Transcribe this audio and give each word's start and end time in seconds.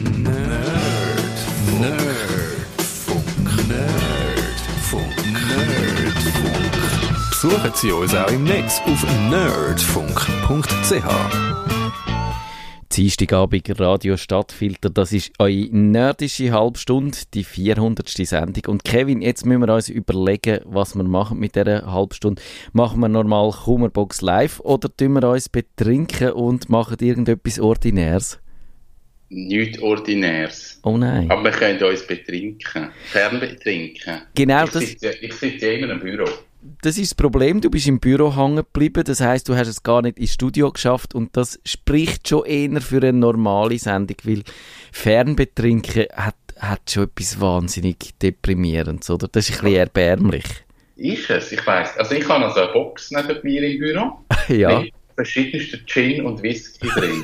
Nerd. 0.00 0.32
Nerdfunk. 1.78 3.26
Nerdfunk. 3.68 5.14
Nerdfunk. 5.30 6.70
Besuchen 7.28 7.72
Sie 7.74 7.92
uns 7.92 8.14
auch 8.14 8.30
im 8.30 8.44
Netz 8.44 8.80
auf 8.86 9.04
nerdfunk.ch. 9.28 11.04
Dienstagabend 12.90 13.78
Radio 13.78 14.16
Stadtfilter, 14.16 14.88
das 14.88 15.12
ist 15.12 15.32
eure 15.38 15.68
nerdische 15.70 16.50
Halbstunde, 16.50 17.18
die 17.34 17.44
400. 17.44 18.08
Sendung. 18.08 18.64
Und 18.68 18.84
Kevin, 18.84 19.20
jetzt 19.20 19.44
müssen 19.44 19.66
wir 19.66 19.74
uns 19.74 19.90
überlegen, 19.90 20.60
was 20.64 20.94
wir 20.94 21.04
machen 21.04 21.38
mit 21.38 21.56
dieser 21.56 21.92
Halbstunde. 21.92 22.40
Machen 22.72 23.00
wir 23.00 23.08
normal 23.08 23.50
Kummerbox 23.50 24.22
live 24.22 24.60
oder 24.60 24.88
tun 24.96 25.12
wir 25.12 25.28
uns 25.28 25.50
betrinken 25.50 26.32
und 26.32 26.70
machen 26.70 26.96
irgendetwas 27.00 27.60
Ordinäres? 27.60 28.40
Nichts 29.32 29.80
Ordinäres. 29.80 30.80
Oh 30.82 30.96
nein. 30.96 31.30
Aber 31.30 31.44
wir 31.44 31.52
können 31.52 31.82
uns 31.82 32.04
betrinken. 32.06 32.90
Fernbetrinken. 33.12 34.22
Genau, 34.34 34.64
ich 34.64 34.70
das- 34.70 34.84
Sitze, 34.86 35.14
ich 35.20 35.32
sitze 35.34 35.66
ja 35.66 35.72
immer 35.78 35.92
im 35.92 36.00
Büro. 36.00 36.28
Das 36.82 36.98
ist 36.98 37.12
das 37.12 37.14
Problem, 37.14 37.60
du 37.62 37.70
bist 37.70 37.86
im 37.86 38.00
Büro 38.00 38.36
hängen 38.36 38.56
geblieben, 38.56 39.02
das 39.06 39.20
heißt, 39.20 39.48
du 39.48 39.54
hast 39.56 39.68
es 39.68 39.82
gar 39.82 40.02
nicht 40.02 40.18
ins 40.18 40.34
Studio 40.34 40.70
geschafft 40.70 41.14
und 41.14 41.34
das 41.34 41.58
spricht 41.64 42.28
schon 42.28 42.44
eher 42.44 42.82
für 42.82 42.98
eine 42.98 43.14
normale 43.14 43.78
Sendung, 43.78 44.16
weil 44.24 44.42
Fernbetrinken 44.92 46.06
hat, 46.14 46.34
hat 46.58 46.90
schon 46.90 47.04
etwas 47.04 47.40
wahnsinnig 47.40 47.96
Deprimierendes, 48.20 49.08
oder? 49.08 49.28
Das 49.28 49.48
ist 49.48 49.58
ein 49.60 49.64
bisschen 49.64 49.78
erbärmlich. 49.78 50.44
Ist 50.96 51.30
es? 51.30 51.52
Ich 51.52 51.66
weiss. 51.66 51.96
Also 51.96 52.14
ich 52.14 52.28
habe 52.28 52.44
also 52.44 52.60
eine 52.60 52.72
Box 52.72 53.10
neben 53.10 53.38
mir 53.42 53.62
im 53.62 53.78
Büro. 53.78 54.24
ja, 54.54 54.80
Mit 54.80 54.92
verschiedensten 55.14 55.80
Gin 55.86 56.26
und 56.26 56.42
Whisky 56.42 56.88
drin. 56.88 57.22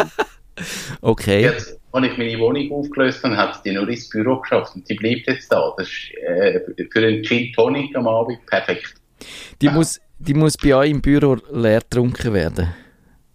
okay. 1.03 1.43
Jetzt, 1.43 1.76
als 1.93 2.07
ich 2.07 2.19
meine 2.19 2.39
Wohnung 2.39 2.71
aufgelöst 2.73 3.23
habe, 3.25 3.37
hat 3.37 3.65
die 3.65 3.73
nur 3.73 3.89
ins 3.89 4.09
Büro 4.09 4.37
geschafft 4.41 4.75
und 4.75 4.89
die 4.89 4.95
bleibt 4.95 5.27
jetzt 5.29 5.51
da. 5.51 5.73
Das 5.79 5.89
ist 5.89 6.11
äh, 6.27 6.61
für 6.93 6.99
einen 7.07 7.23
Gin 7.25 7.53
Tonic 7.53 7.97
am 7.97 8.07
Abend 8.07 8.45
perfekt. 8.47 8.95
Die 9.63 9.69
muss, 9.71 9.99
die 10.19 10.35
muss 10.35 10.57
bei 10.57 10.75
euch 10.75 10.91
im 10.91 11.01
Büro 11.01 11.37
leer 11.51 11.81
getrunken 11.81 12.35
werden. 12.35 12.75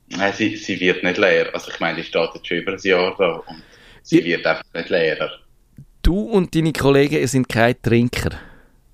Nein, 0.10 0.34
sie, 0.34 0.56
sie 0.58 0.80
wird 0.80 1.04
nicht 1.04 1.18
leer. 1.18 1.50
Also 1.54 1.72
ich 1.72 1.80
meine, 1.80 1.98
die 1.98 2.04
steht 2.04 2.30
jetzt 2.36 2.46
schon 2.48 2.58
über 2.58 2.74
ein 2.74 2.80
Jahr 2.84 3.16
da 3.18 3.36
und 3.48 3.64
sie 4.04 4.20
Ja. 4.20 4.26
wird 4.26 4.46
einfach 4.46 4.66
nicht 4.74 4.90
leerer. 4.90 5.32
Du 6.04 6.20
und 6.20 6.54
deine 6.56 6.74
Kollegen 6.74 7.26
sind 7.28 7.48
keine 7.48 7.80
Trinker. 7.82 8.32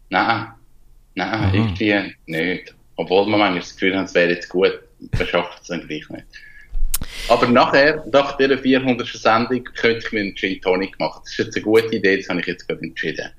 Nein, 0.09 0.47
nein, 1.15 1.53
irgendwie 1.53 2.13
nicht. 2.25 2.75
Obwohl 2.95 3.27
man 3.27 3.39
manchmal 3.39 3.59
das 3.61 3.73
Gefühl 3.73 3.97
hat, 3.97 4.05
es 4.07 4.13
wäre 4.15 4.31
jetzt 4.31 4.49
gut, 4.49 4.79
man 5.17 5.27
schafft 5.27 5.61
es 5.61 5.67
dann 5.67 5.87
gleich 5.87 6.09
nicht. 6.09 6.25
Aber 7.29 7.47
nachher, 7.47 8.03
nach 8.11 8.37
dieser 8.37 8.57
400. 8.57 9.07
Sendung, 9.07 9.63
könnte 9.63 9.99
ich 10.05 10.11
mir 10.11 10.21
einen 10.21 10.35
Gin 10.35 10.61
Tonic 10.61 10.99
machen. 10.99 11.21
Das 11.23 11.31
ist 11.31 11.37
jetzt 11.37 11.55
eine 11.55 11.63
gute 11.63 11.95
Idee, 11.95 12.17
das 12.17 12.29
habe 12.29 12.39
ich 12.39 12.47
jetzt 12.47 12.67
gerade 12.67 12.81
entschieden. 12.83 13.29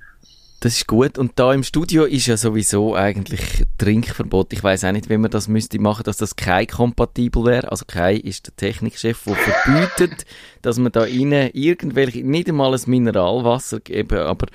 Das 0.61 0.77
ist 0.77 0.89
gut. 0.89 1.19
Und 1.19 1.39
da 1.39 1.55
im 1.55 1.63
Studio 1.63 2.05
ist 2.05 2.27
ja 2.27 2.37
sowieso 2.37 2.97
eigentlich 2.97 3.65
Trinkverbot. 3.79 4.53
Ich 4.53 4.65
weiß 4.65 4.85
auch 4.85 4.93
nicht, 4.93 5.09
wie 5.09 5.17
man 5.17 5.31
das 5.31 5.47
müsste 5.47 5.79
machen, 5.79 6.03
dass 6.03 6.17
das 6.17 6.35
Kai 6.35 6.67
kompatibel 6.67 7.45
wäre. 7.45 7.71
Also 7.71 7.85
Kai 7.87 8.15
ist 8.15 8.49
der 8.49 8.57
Technikchef, 8.57 9.23
der 9.25 9.37
verbietet, 9.37 10.27
dass 10.63 10.79
man 10.79 10.91
da 10.91 11.03
rein 11.03 11.51
irgendwelche, 11.53 12.25
nicht 12.25 12.49
einmal 12.49 12.75
ein 12.75 12.81
Mineralwasser 12.87 13.79
geben, 13.79 14.19
aber 14.19 14.47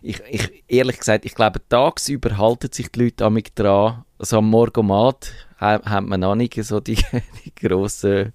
ich, 0.00 0.20
ich, 0.30 0.64
ehrlich 0.68 0.98
gesagt, 0.98 1.24
ich 1.26 1.34
glaube, 1.34 1.60
tagsüber 1.68 2.38
halten 2.38 2.72
sich 2.72 2.90
die 2.90 3.04
Leute 3.04 3.24
amig 3.24 3.54
dran. 3.54 4.04
Also 4.22 4.38
am 4.38 4.48
Morgomat 4.50 5.32
ha- 5.60 5.82
hat 5.84 6.04
man 6.04 6.20
noch 6.20 6.36
nicht 6.36 6.54
so 6.62 6.78
die, 6.78 6.94
die 7.44 7.52
grossen 7.56 8.32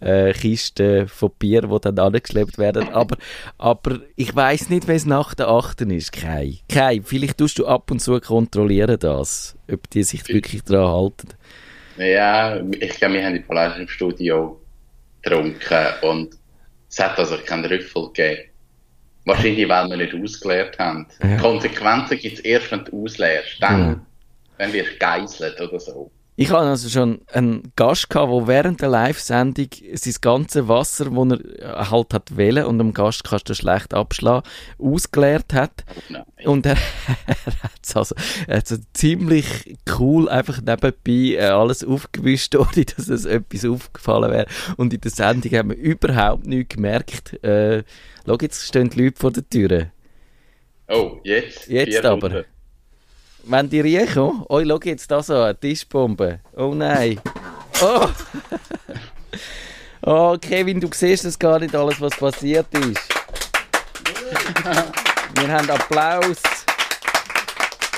äh, 0.00 0.34
Kisten 0.34 1.08
von 1.08 1.30
Bier, 1.38 1.62
die 1.62 1.78
dann 1.80 1.98
angeschleppt 1.98 2.58
werden. 2.58 2.90
Aber, 2.90 3.16
aber 3.56 4.00
ich 4.14 4.36
weiß 4.36 4.68
nicht, 4.68 4.86
wie 4.88 4.92
es 4.92 5.06
nach 5.06 5.32
der 5.34 5.48
Achten 5.48 5.88
ist, 5.90 6.12
Kai. 6.12 6.58
Kai, 6.68 7.00
vielleicht 7.02 7.38
tust 7.38 7.58
du 7.58 7.66
ab 7.66 7.90
und 7.90 8.00
zu 8.00 8.20
kontrollieren 8.20 8.98
das, 9.00 9.56
ob 9.72 9.88
die 9.88 10.02
sich 10.02 10.28
wirklich 10.28 10.64
daran 10.64 10.92
halten. 10.92 11.28
Ja, 11.96 12.56
ich 12.78 12.90
glaube, 12.96 13.14
wir 13.14 13.24
haben 13.24 13.34
die 13.34 13.42
Flasche 13.42 13.80
im 13.80 13.88
Studio 13.88 14.60
getrunken 15.22 15.86
und 16.02 16.34
es 16.90 16.98
hat 16.98 17.18
also 17.18 17.38
keinen 17.38 17.64
Rüffel 17.64 18.08
gegeben. 18.08 18.50
Wahrscheinlich, 19.24 19.66
weil 19.66 19.88
wir 19.88 19.96
nicht 19.96 20.14
ausgeleert 20.14 20.78
haben. 20.78 21.06
Ja. 21.22 21.36
Konsequenzen 21.38 22.18
gibt 22.18 22.34
es 22.38 22.40
erst, 22.44 22.70
wenn 22.70 22.84
du 22.84 23.02
ausleerst. 23.04 23.56
Dann, 23.60 23.80
Ja. 23.80 24.06
Dann 24.62 24.72
wirst 24.72 24.92
du 24.92 24.96
geisselt 24.98 25.60
oder 25.60 25.80
so. 25.80 26.10
Ich 26.34 26.50
hatte 26.50 26.68
also 26.68 26.88
schon 26.88 27.20
einen 27.32 27.72
Gast, 27.76 28.08
gehabt, 28.08 28.32
der 28.32 28.46
während 28.46 28.80
der 28.80 28.88
Live-Sendung 28.88 29.66
sein 29.92 30.14
ganze 30.22 30.66
Wasser, 30.66 31.10
das 31.10 31.40
er 31.58 31.90
halt 31.90 32.14
hat 32.14 32.36
wählen 32.36 32.64
und 32.64 32.78
dem 32.78 32.94
Gast 32.94 33.24
kannst 33.24 33.50
du 33.50 33.54
schlecht 33.54 33.92
abschlagen, 33.92 34.48
ausgeleert 34.78 35.52
hat. 35.52 35.84
Nein. 36.08 36.24
Und 36.44 36.64
er, 36.64 36.76
er 37.26 37.62
hat 37.64 37.96
also, 37.96 38.14
er 38.46 38.58
hat 38.58 38.68
so 38.68 38.76
ziemlich 38.94 39.76
cool 39.98 40.28
einfach 40.30 40.58
nebenbei 40.62 41.36
äh, 41.36 41.48
alles 41.48 41.84
aufgewischt, 41.84 42.54
ohne 42.56 42.84
dass 42.86 43.08
es 43.08 43.26
etwas 43.26 43.66
aufgefallen 43.66 44.30
wäre. 44.30 44.46
Und 44.78 44.94
in 44.94 45.00
der 45.02 45.10
Sendung 45.10 45.52
haben 45.52 45.70
wir 45.70 45.76
überhaupt 45.76 46.46
nichts 46.46 46.76
gemerkt. 46.76 47.44
Äh, 47.44 47.82
schau, 48.26 48.38
jetzt 48.40 48.64
stehen 48.66 48.88
die 48.88 49.02
Leute 49.02 49.20
vor 49.20 49.32
der 49.32 49.48
Tür. 49.48 49.90
Oh, 50.88 51.18
jetzt? 51.24 51.68
Jetzt 51.68 52.04
aber. 52.04 52.28
Runden. 52.28 52.51
Wenn 53.44 53.68
die 53.68 53.80
riechen, 53.80 54.44
oh, 54.48 54.62
schau 54.64 54.80
jetzt 54.84 55.10
das 55.10 55.28
an, 55.30 55.42
eine 55.42 55.58
Tischbombe. 55.58 56.40
Oh 56.56 56.74
nein. 56.74 57.20
Oh. 57.80 58.08
oh, 60.02 60.36
Kevin, 60.40 60.80
du 60.80 60.88
siehst 60.92 61.24
das 61.24 61.36
gar 61.38 61.58
nicht 61.58 61.74
alles, 61.74 62.00
was 62.00 62.16
passiert 62.16 62.66
ist. 62.74 63.00
Wir 65.34 65.48
haben 65.48 65.68
Applaus. 65.68 66.38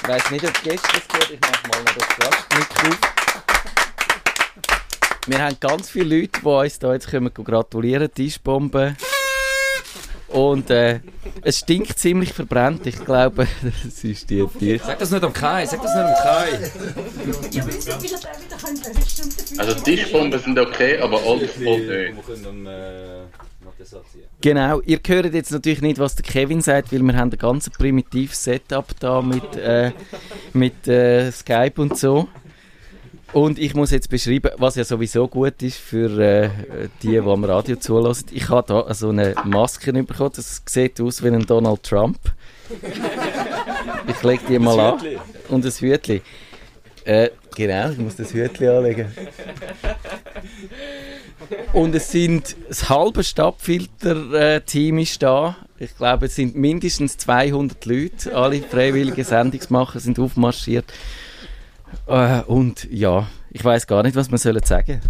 Ich 0.02 0.08
weiss 0.08 0.30
nicht, 0.30 0.44
ob 0.44 0.62
die 0.62 0.70
Gäste 0.70 0.88
das 0.94 1.08
gehört. 1.08 1.30
Ich 1.30 1.40
mach 1.40 1.62
mal 1.68 1.82
noch 1.82 1.94
das 1.94 2.08
Gastmikro. 2.16 2.96
Wir 5.26 5.42
haben 5.42 5.56
ganz 5.60 5.90
viele 5.90 6.20
Leute, 6.20 6.40
die 6.40 6.46
uns 6.46 6.78
da 6.78 6.92
jetzt 6.94 7.10
kommen 7.10 7.32
gratulieren. 7.34 8.12
Tischbombe. 8.12 8.96
Und 10.34 10.68
äh, 10.68 10.98
es 11.42 11.60
stinkt 11.60 11.96
ziemlich 11.96 12.32
verbrannt. 12.32 12.84
Ich 12.88 13.04
glaube, 13.04 13.46
das 13.84 14.02
ist 14.02 14.28
die, 14.28 14.44
die 14.60 14.78
Sag 14.78 14.98
das 14.98 15.12
nicht 15.12 15.22
am 15.22 15.32
Kai, 15.32 15.64
sag 15.64 15.80
das 15.80 15.94
nicht 15.94 16.04
am 16.04 16.14
Kai. 16.14 16.58
Also 19.58 19.74
Tischbomben 19.74 20.40
sind 20.40 20.58
okay, 20.58 20.98
aber 20.98 21.24
Oldschool 21.24 21.78
nicht. 21.78 21.88
Wir 21.88 22.34
können 22.34 22.66
äh. 22.66 23.22
Genau, 24.40 24.80
ihr 24.80 24.98
hört 25.06 25.34
jetzt 25.34 25.52
natürlich 25.52 25.82
nicht, 25.82 25.98
was 25.98 26.16
der 26.16 26.24
Kevin 26.24 26.60
sagt, 26.60 26.92
weil 26.92 27.00
wir 27.00 27.16
haben 27.16 27.30
ein 27.30 27.38
ganz 27.38 27.70
primitives 27.70 28.42
Setup 28.42 28.86
da 28.98 29.22
mit, 29.22 29.56
äh, 29.56 29.92
mit 30.52 30.88
äh, 30.88 31.30
Skype 31.30 31.80
und 31.80 31.96
so. 31.96 32.28
Und 33.34 33.58
ich 33.58 33.74
muss 33.74 33.90
jetzt 33.90 34.08
beschreiben, 34.08 34.52
was 34.58 34.76
ja 34.76 34.84
sowieso 34.84 35.26
gut 35.26 35.60
ist 35.60 35.76
für 35.76 36.20
äh, 36.20 36.50
die, 37.02 37.08
die 37.08 37.18
am 37.18 37.42
Radio 37.42 37.74
zulassen. 37.74 38.28
Ich 38.30 38.48
habe 38.48 38.64
da 38.68 38.94
so 38.94 39.08
eine 39.08 39.34
Maske 39.44 39.92
bekommen, 39.92 40.30
das 40.36 40.62
sieht 40.66 41.00
aus 41.00 41.22
wie 41.22 41.28
ein 41.28 41.44
Donald 41.44 41.82
Trump. 41.82 42.16
Ich 44.06 44.22
lege 44.22 44.42
die 44.48 44.58
mal 44.60 44.78
an. 44.78 45.00
Und 45.48 45.64
ein 45.64 45.72
Hütli. 45.72 46.22
Äh, 47.04 47.30
genau, 47.56 47.90
ich 47.90 47.98
muss 47.98 48.14
das 48.14 48.32
Hütli 48.32 48.68
anlegen. 48.68 49.12
Und 51.72 51.94
es 51.96 52.12
sind 52.12 52.54
das 52.68 52.88
halbe 52.88 53.24
Stadtfilter-Team 53.24 54.98
ist 54.98 55.22
da. 55.24 55.56
Ich 55.80 55.96
glaube, 55.96 56.26
es 56.26 56.36
sind 56.36 56.54
mindestens 56.54 57.16
200 57.18 57.84
Leute. 57.84 58.36
Alle 58.36 58.62
freiwillige 58.62 59.24
Sendungsmacher 59.24 59.98
sind 59.98 60.20
aufmarschiert. 60.20 60.86
Äh, 62.06 62.42
und 62.42 62.86
ja, 62.90 63.26
ich 63.50 63.64
weiß 63.64 63.86
gar 63.86 64.02
nicht, 64.02 64.16
was 64.16 64.30
wir 64.30 64.38
sollen 64.38 64.62
sagen. 64.64 65.00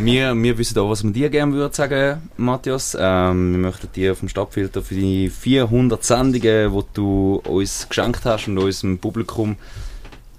Wir, 0.00 0.34
wir 0.34 0.58
wissen 0.58 0.78
auch, 0.78 0.90
was 0.90 1.02
wir 1.02 1.10
dir 1.10 1.30
gerne 1.30 1.52
würden 1.52 1.72
sagen, 1.72 2.30
Matthias. 2.36 2.96
Ähm, 2.98 3.52
wir 3.52 3.58
möchten 3.58 3.90
dir 3.92 4.14
dem 4.14 4.28
Stadtfilter 4.28 4.82
für 4.82 4.94
die 4.94 5.28
400 5.28 6.04
Sendungen, 6.04 6.72
die 6.72 6.84
du 6.94 7.42
uns 7.44 7.88
geschenkt 7.88 8.24
hast 8.24 8.48
und 8.48 8.58
unserem 8.58 8.98
Publikum 8.98 9.56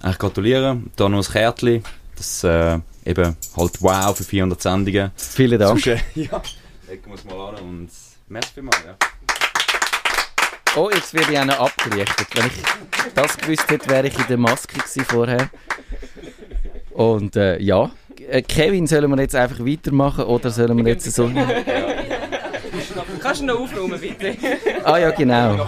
eigentlich 0.00 0.18
gratulieren. 0.18 0.90
Da 0.96 1.08
noch 1.08 1.18
ein 1.18 1.32
Kärtchen, 1.32 1.82
das 2.16 2.44
äh, 2.44 2.78
eben 3.04 3.36
halt 3.56 3.82
wow 3.82 4.16
für 4.16 4.24
400 4.24 4.62
Sendungen. 4.62 5.10
Vielen 5.16 5.58
Dank. 5.58 5.80
Sonst, 5.80 5.86
äh, 5.86 5.98
ja, 6.14 6.42
legen 6.88 7.06
wir 7.06 7.14
es 7.14 7.24
mal 7.24 7.48
an 7.48 7.62
und 7.62 7.90
merci 8.28 8.50
vielmals. 8.54 8.78
Ja. 8.86 8.96
Oh, 10.76 10.90
jetzt 10.92 11.14
werde 11.14 11.32
ich 11.32 11.38
auch 11.38 11.44
noch 11.44 11.60
abgerichtet. 11.60 12.26
Wenn 12.34 12.46
ich 12.46 13.12
das 13.14 13.36
gewusst 13.36 13.70
hätte, 13.70 13.88
wäre 13.88 14.06
ich 14.06 14.18
in 14.18 14.26
der 14.28 14.36
Maske 14.36 14.80
vorher. 15.04 15.48
Und 16.92 17.36
äh, 17.36 17.58
ja, 17.60 17.90
Äh, 18.30 18.42
Kevin, 18.42 18.86
sollen 18.86 19.10
wir 19.10 19.20
jetzt 19.22 19.34
einfach 19.34 19.60
weitermachen 19.60 20.24
oder 20.24 20.50
sollen 20.50 20.76
wir 20.84 20.92
jetzt 20.92 21.10
so... 21.12 21.30
Kannst 23.20 23.40
du 23.40 23.46
noch 23.46 23.60
aufräumen, 23.60 23.98
bitte? 24.00 24.36
Ah 24.84 24.98
ja, 24.98 25.10
genau. 25.10 25.54
Äh, 25.54 25.58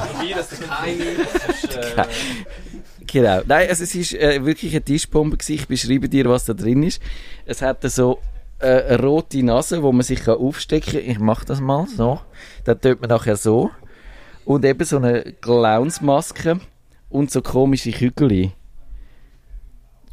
Genau. 3.07 3.41
Nein, 3.45 3.69
also 3.69 3.83
es 3.83 3.95
ist 3.95 4.15
äh, 4.15 4.45
wirklich 4.45 4.73
eine 4.73 4.85
Tischbombe. 4.85 5.37
Ich 5.49 5.67
beschreibe 5.67 6.09
dir, 6.09 6.27
was 6.27 6.45
da 6.45 6.55
drin 6.55 6.85
ist. 6.85 7.03
Es 7.45 7.61
hat 7.61 7.83
so 7.91 8.21
äh, 8.61 8.83
eine 8.83 9.03
rote 9.03 9.43
Nase, 9.43 9.83
wo 9.83 9.91
man 9.91 10.03
sich 10.03 10.23
kann 10.23 10.37
aufstecken 10.37 10.93
kann. 11.01 11.11
Ich 11.11 11.19
mache 11.19 11.45
das 11.45 11.61
mal 11.61 11.87
so. 11.89 12.21
Dann 12.65 12.81
tut 12.81 13.01
man 13.01 13.11
nachher 13.11 13.37
so. 13.37 13.71
Und 14.45 14.65
eben 14.65 14.85
so 14.85 14.97
eine 14.97 15.23
Clownsmaske 15.41 16.61
und 17.09 17.31
so 17.31 17.43
komische 17.43 17.93
Kügel. 17.93 18.53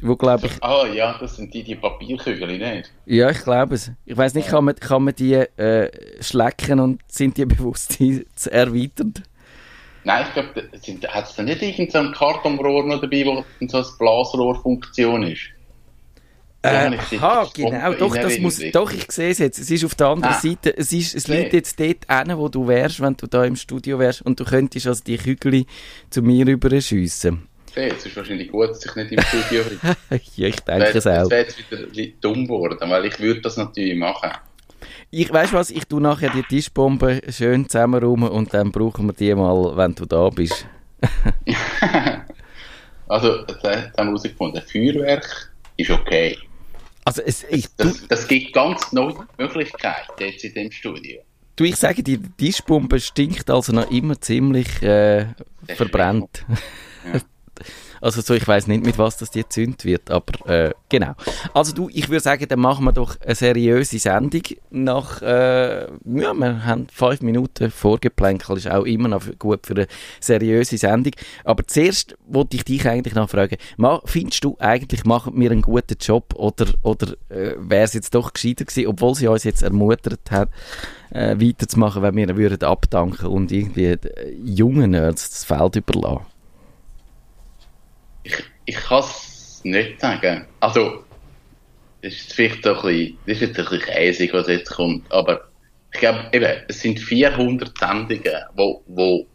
Wo 0.00 0.14
glaube 0.14 0.46
ich. 0.46 0.62
Ah 0.62 0.86
ja, 0.86 1.16
das 1.18 1.36
sind 1.36 1.52
die, 1.52 1.64
die 1.64 1.74
Papierkügel, 1.74 2.58
nicht? 2.58 2.92
Ja, 3.06 3.30
ich 3.30 3.42
glaube 3.42 3.74
es. 3.74 3.90
Ich 4.04 4.16
weiß 4.16 4.34
nicht, 4.34 4.48
kann 4.48 4.64
man, 4.64 4.76
kann 4.76 5.02
man 5.02 5.14
die 5.14 5.34
äh, 5.34 5.90
schlecken 6.22 6.78
und 6.78 7.00
sind 7.08 7.36
die 7.36 7.44
Bewusstsein 7.46 8.24
erweitert? 8.50 9.22
Nein, 10.04 10.24
ich 10.26 10.32
glaube, 10.32 11.08
hat 11.08 11.28
es 11.28 11.34
da 11.34 11.42
nicht 11.42 11.60
irgendein 11.60 12.12
Kartonrohr 12.12 12.84
noch 12.84 13.00
dabei, 13.00 13.26
wo 13.26 13.44
so 13.66 13.78
eine 13.78 13.86
Blasrohrfunktion 13.98 15.24
ist? 15.24 15.40
Äh, 16.60 16.98
aha, 17.20 17.48
genau, 17.54 17.92
doch, 17.94 18.16
das 18.16 18.38
muss, 18.38 18.60
doch, 18.72 18.92
ich 18.92 19.10
sehe 19.12 19.30
es 19.30 19.38
jetzt. 19.38 19.60
Es 19.60 19.70
ist 19.70 19.84
auf 19.84 19.94
der 19.94 20.08
anderen 20.08 20.34
ah, 20.34 20.40
Seite, 20.40 20.76
es, 20.76 20.92
ist, 20.92 21.14
es 21.14 21.28
liegt 21.28 21.52
jetzt 21.52 21.78
dort 21.78 22.06
hin, 22.10 22.36
wo 22.36 22.48
du 22.48 22.66
wärst, 22.66 23.00
wenn 23.00 23.16
du 23.16 23.28
da 23.28 23.44
im 23.44 23.54
Studio 23.54 23.96
wärst 24.00 24.22
und 24.22 24.40
du 24.40 24.44
könntest 24.44 24.88
also 24.88 25.04
die 25.04 25.18
Kügel 25.18 25.66
zu 26.10 26.20
mir 26.20 26.44
rüberschiessen. 26.44 27.46
Okay, 27.70 27.92
es 27.96 28.04
ist 28.04 28.16
wahrscheinlich 28.16 28.50
gut, 28.50 28.70
dass 28.70 28.84
ich 28.84 28.94
nicht 28.96 29.12
im 29.12 29.20
Studio 29.20 29.62
bin. 29.64 29.78
ja, 30.34 30.48
ich 30.48 30.60
denke 30.60 30.98
es 30.98 31.06
auch. 31.06 31.28
Das 31.28 31.30
wäre 31.30 31.42
jetzt 31.42 31.70
wieder 31.70 32.12
dumm 32.20 32.44
geworden, 32.44 32.76
weil 32.80 33.04
ich 33.04 33.20
würde 33.20 33.40
das 33.40 33.56
natürlich 33.56 33.96
machen. 33.96 34.32
Ich 35.10 35.32
weißt 35.32 35.52
was, 35.52 35.70
ich 35.70 35.84
tue 35.84 36.00
nachher 36.00 36.30
die 36.30 36.42
Tischbombe 36.42 37.20
schön 37.30 37.68
zusammenräumen 37.68 38.30
und 38.30 38.52
dann 38.52 38.72
brauchen 38.72 39.06
wir 39.06 39.12
die 39.12 39.32
mal, 39.32 39.76
wenn 39.76 39.94
du 39.94 40.06
da 40.06 40.28
bist. 40.28 40.66
also, 43.08 43.42
das 43.42 43.62
haben 43.62 43.92
wir 43.94 44.04
herausgefunden, 44.04 44.60
Feuerwerk 44.62 45.52
ist 45.76 45.90
okay. 45.90 46.36
Also 47.08 47.22
es, 47.22 47.42
ich, 47.48 47.74
das, 47.78 48.06
das, 48.06 48.28
gibt 48.28 48.52
ganz 48.52 48.92
neue 48.92 49.26
Möglichkeiten 49.38 50.12
jetzt 50.18 50.44
in 50.44 50.52
dem 50.52 50.70
Studio. 50.70 51.22
Du, 51.56 51.64
ich 51.64 51.76
sage, 51.76 52.02
die 52.02 52.18
Tischbombe 52.18 53.00
stinkt 53.00 53.48
also 53.48 53.72
noch 53.72 53.90
immer 53.90 54.20
ziemlich 54.20 54.82
äh, 54.82 55.28
verbrannt. 55.68 56.44
Ja. 57.10 57.20
Also 58.00 58.20
so, 58.20 58.34
ich 58.34 58.46
weiß 58.46 58.66
nicht, 58.66 58.84
mit 58.84 58.98
was 58.98 59.16
das 59.16 59.30
die 59.30 59.42
gezündet 59.48 59.84
wird, 59.84 60.10
aber 60.10 60.48
äh, 60.48 60.72
genau. 60.88 61.14
Also 61.54 61.72
du, 61.72 61.88
ich 61.92 62.08
würde 62.08 62.20
sagen, 62.20 62.46
dann 62.48 62.60
machen 62.60 62.84
wir 62.84 62.92
doch 62.92 63.16
eine 63.20 63.34
seriöse 63.34 63.98
Sendung 63.98 64.42
nach, 64.70 65.22
äh, 65.22 65.84
ja, 65.84 66.34
wir 66.34 66.64
haben 66.64 66.86
fünf 66.92 67.20
Minuten 67.22 67.70
Vorgeplänkel, 67.70 68.56
ist 68.56 68.70
auch 68.70 68.84
immer 68.84 69.08
noch 69.08 69.22
gut 69.38 69.66
für 69.66 69.74
eine 69.74 69.86
seriöse 70.20 70.78
Sendung. 70.78 71.12
Aber 71.44 71.66
zuerst 71.66 72.16
wollte 72.26 72.56
ich 72.56 72.64
dich 72.64 72.86
eigentlich 72.88 73.14
noch 73.14 73.30
fragen, 73.30 73.56
findest 74.04 74.44
du 74.44 74.56
eigentlich, 74.58 75.04
machen 75.04 75.38
wir 75.38 75.50
einen 75.50 75.62
guten 75.62 75.96
Job 76.00 76.34
oder, 76.34 76.66
oder 76.82 77.12
äh, 77.28 77.54
wäre 77.58 77.84
es 77.84 77.94
jetzt 77.94 78.14
doch 78.14 78.32
gescheiter 78.32 78.64
gewesen, 78.64 78.88
obwohl 78.88 79.14
sie 79.14 79.28
uns 79.28 79.44
jetzt 79.44 79.62
ermuntert 79.62 80.30
hat, 80.30 80.50
äh, 81.10 81.36
weiterzumachen, 81.38 82.02
wenn 82.02 82.16
wir 82.16 82.36
würden 82.36 82.62
abdanken 82.62 83.26
und 83.26 83.50
irgendwie 83.52 83.86
äh, 83.86 83.98
jungen 84.44 84.90
Nerds 84.90 85.30
das 85.30 85.44
Feld 85.44 85.76
überlassen? 85.76 86.37
Ich, 88.28 88.44
ich 88.66 88.76
kann 88.76 89.00
es 89.00 89.60
nicht 89.64 90.00
sagen. 90.00 90.46
Also, 90.60 91.04
das 92.02 92.12
ist 92.12 92.32
vielleicht 92.32 92.66
ein 92.66 92.74
bisschen, 92.74 93.18
das 93.26 93.36
ist 93.36 93.40
jetzt 93.40 93.58
ein 93.58 93.64
bisschen 93.64 93.80
käsig, 93.80 94.32
was 94.32 94.48
jetzt 94.48 94.70
kommt, 94.70 95.10
aber 95.10 95.48
ich 95.92 96.00
glaube, 96.00 96.64
es 96.68 96.80
sind 96.80 97.00
400 97.00 97.76
Sendungen, 97.76 98.44
wo, 98.54 98.82
wo, 98.86 99.26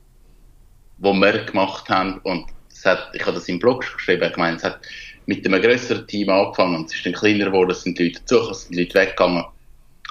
wo 0.99 1.13
wir 1.13 1.45
gemacht 1.45 1.89
haben 1.89 2.19
und 2.19 2.45
hat, 2.85 3.11
ich 3.13 3.21
habe 3.21 3.35
das 3.35 3.47
im 3.47 3.59
Blog 3.59 3.81
geschrieben, 3.81 4.29
ich 4.29 4.37
meine, 4.37 4.57
es 4.57 4.63
hat 4.63 4.79
mit 5.25 5.45
einem 5.45 5.61
größeren 5.61 6.05
Team 6.07 6.29
angefangen 6.29 6.75
und 6.75 6.85
es 6.85 6.95
ist 6.95 7.05
dann 7.05 7.13
kleiner 7.13 7.45
geworden, 7.45 7.71
es 7.71 7.83
sind 7.83 7.97
Leute 7.97 8.19
dazu, 8.19 8.49
es 8.51 8.63
sind 8.63 8.75
Leute 8.75 8.93
weggegangen 8.95 9.45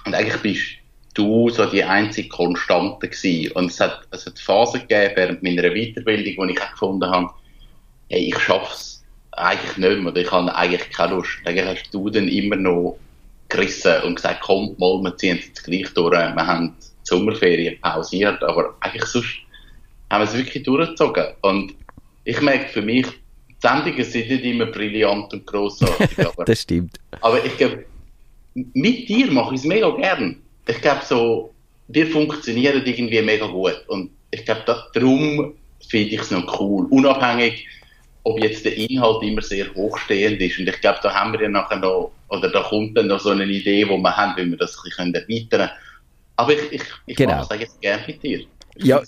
und 0.07 0.15
eigentlich 0.15 0.41
bist 0.41 0.63
du 1.15 1.51
so 1.51 1.67
die 1.67 1.85
einzige 1.85 2.29
Konstante 2.29 3.09
gewesen 3.09 3.53
und 3.53 3.71
es 3.71 3.79
hat, 3.79 4.07
es 4.11 4.27
hat 4.27 4.39
Phasen 4.39 4.81
gegeben 4.81 5.13
während 5.15 5.43
meiner 5.43 5.71
Weiterbildung, 5.71 6.35
wo 6.39 6.45
ich 6.47 6.57
gefunden 6.57 7.11
habe, 7.11 7.31
hey, 8.13 8.29
ich 8.29 8.39
schaff's 8.39 9.03
eigentlich 9.33 9.79
nicht 9.79 10.03
mehr, 10.03 10.15
ich 10.15 10.31
habe 10.31 10.55
eigentlich 10.55 10.91
keine 10.91 11.15
Lust. 11.15 11.39
Dann 11.45 11.59
hast 11.65 11.89
du 11.91 12.11
dann 12.11 12.29
immer 12.29 12.57
noch 12.57 12.99
gerissen 13.49 14.03
und 14.05 14.17
gesagt, 14.17 14.43
komm 14.43 14.77
mal, 14.79 15.01
wir 15.03 15.17
ziehen 15.17 15.39
jetzt 15.39 15.65
gleich 15.65 15.93
durch, 15.95 16.13
wir 16.13 16.47
haben 16.47 16.77
die 16.79 16.87
Sommerferien 17.05 17.81
pausiert, 17.81 18.43
aber 18.43 18.75
eigentlich 18.81 19.05
sonst 19.07 19.39
haben 20.11 20.21
wir 20.21 20.29
es 20.29 20.37
wirklich 20.37 20.63
durchgezogen. 20.63 21.25
Und 21.41 21.75
ich 22.25 22.41
merke 22.43 22.69
für 22.69 22.83
mich, 22.83 23.07
die 23.49 23.55
Sendungen 23.61 24.05
sind 24.05 24.29
nicht 24.29 24.45
immer 24.45 24.67
brillant 24.67 25.33
und 25.33 25.47
grossartig. 25.47 26.19
Aber, 26.27 26.45
das 26.45 26.61
stimmt. 26.61 26.99
Aber 27.23 27.43
ich 27.45 27.57
glaube, 27.57 27.85
mit 28.55 29.09
dir 29.09 29.31
mache 29.31 29.55
ich 29.55 29.61
es 29.61 29.67
mega 29.67 29.89
gern. 29.97 30.41
Ich 30.67 30.81
glaube 30.83 31.01
so, 31.05 31.55
wir 31.89 32.07
funktionieren 32.09 32.83
irgendwie 32.85 33.23
mega 33.23 33.47
gut. 33.47 33.83
Und 33.89 34.11
ich 34.31 34.45
glaube, 34.45 34.65
darum 34.93 35.55
finde 35.89 36.11
ich 36.11 36.21
es 36.21 36.31
noch 36.31 36.61
cool. 36.61 36.87
Unabhängig, 36.91 37.67
ob 38.25 38.43
jetzt 38.43 38.65
der 38.65 38.77
Inhalt 38.77 39.23
immer 39.23 39.43
sehr 39.43 39.73
hochstehend 39.75 40.41
ist. 40.41 40.59
Und 40.59 40.69
ich 40.69 40.81
glaube, 40.81 41.01
da 41.03 41.13
haben 41.13 41.33
wir 41.33 41.43
ja 41.43 41.49
nachher 41.49 41.79
noch, 41.79 42.13
oder 42.29 42.51
da 42.51 42.63
kommt 42.63 42.97
dann 42.97 43.09
noch 43.09 43.21
so 43.21 43.31
eine 43.31 43.45
Idee, 43.45 43.89
wo 43.89 43.99
wir 43.99 44.17
haben, 44.17 44.37
wie 44.37 44.51
wir 44.51 44.59
das 44.59 44.77
ein 44.77 44.83
bisschen 44.85 45.15
erweitern 45.15 45.49
können. 45.51 45.71
Aber 46.37 46.53
ich, 46.53 46.73
ich, 46.73 46.83
ich 47.07 47.17
genau. 47.17 47.37
mache 47.37 47.43
es 47.43 47.51
eigentlich 47.51 47.81
gerne 47.81 48.05
mit 48.07 48.23
dir. 48.23 48.45
Ja, 48.77 49.03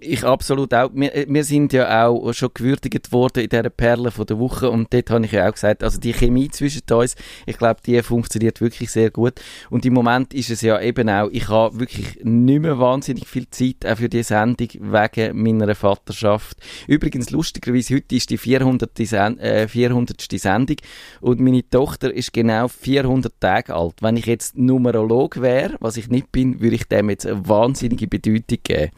ich 0.00 0.24
absolut 0.24 0.74
auch. 0.74 0.90
Wir, 0.92 1.14
äh, 1.14 1.26
wir 1.28 1.44
sind 1.44 1.72
ja 1.72 2.06
auch 2.06 2.32
schon 2.32 2.50
gewürdigt 2.52 3.12
worden 3.12 3.44
in 3.44 3.48
dieser 3.48 3.70
Perle 3.70 4.10
von 4.10 4.26
der 4.26 4.38
Woche 4.38 4.70
und 4.70 4.92
dort 4.92 5.10
habe 5.10 5.24
ich 5.24 5.32
ja 5.32 5.48
auch 5.48 5.52
gesagt, 5.52 5.84
also 5.84 6.00
die 6.00 6.12
Chemie 6.12 6.48
zwischen 6.48 6.82
uns, 6.90 7.14
ich 7.46 7.56
glaube, 7.56 7.80
die 7.86 8.02
funktioniert 8.02 8.60
wirklich 8.60 8.90
sehr 8.90 9.10
gut 9.10 9.40
und 9.70 9.86
im 9.86 9.94
Moment 9.94 10.34
ist 10.34 10.50
es 10.50 10.62
ja 10.62 10.80
eben 10.80 11.08
auch, 11.08 11.28
ich 11.30 11.48
habe 11.48 11.78
wirklich 11.78 12.18
nicht 12.24 12.60
mehr 12.60 12.78
wahnsinnig 12.78 13.28
viel 13.28 13.48
Zeit 13.50 13.86
auch 13.86 13.98
für 13.98 14.08
die 14.08 14.22
Sendung 14.24 14.68
wegen 14.72 15.42
meiner 15.42 15.74
Vaterschaft. 15.74 16.58
Übrigens, 16.88 17.30
lustigerweise, 17.30 17.94
heute 17.94 18.16
ist 18.16 18.30
die 18.30 18.38
400. 18.38 18.90
Sen 18.98 19.38
äh, 19.38 19.68
400. 19.68 20.20
Sendung 20.32 20.76
und 21.20 21.40
meine 21.40 21.68
Tochter 21.68 22.12
ist 22.12 22.32
genau 22.32 22.66
400 22.68 23.32
Tage 23.38 23.74
alt. 23.74 23.94
Wenn 24.00 24.16
ich 24.16 24.26
jetzt 24.26 24.56
Numerolog 24.58 25.40
wäre, 25.40 25.76
was 25.80 25.96
ich 25.96 26.08
nicht 26.08 26.32
bin, 26.32 26.60
würde 26.60 26.74
ich 26.74 26.88
dem 26.88 27.10
jetzt 27.10 27.26
eine 27.26 27.48
wahnsinnige 27.48 28.08
Bedeutung 28.08 28.58
geben. 28.62 28.90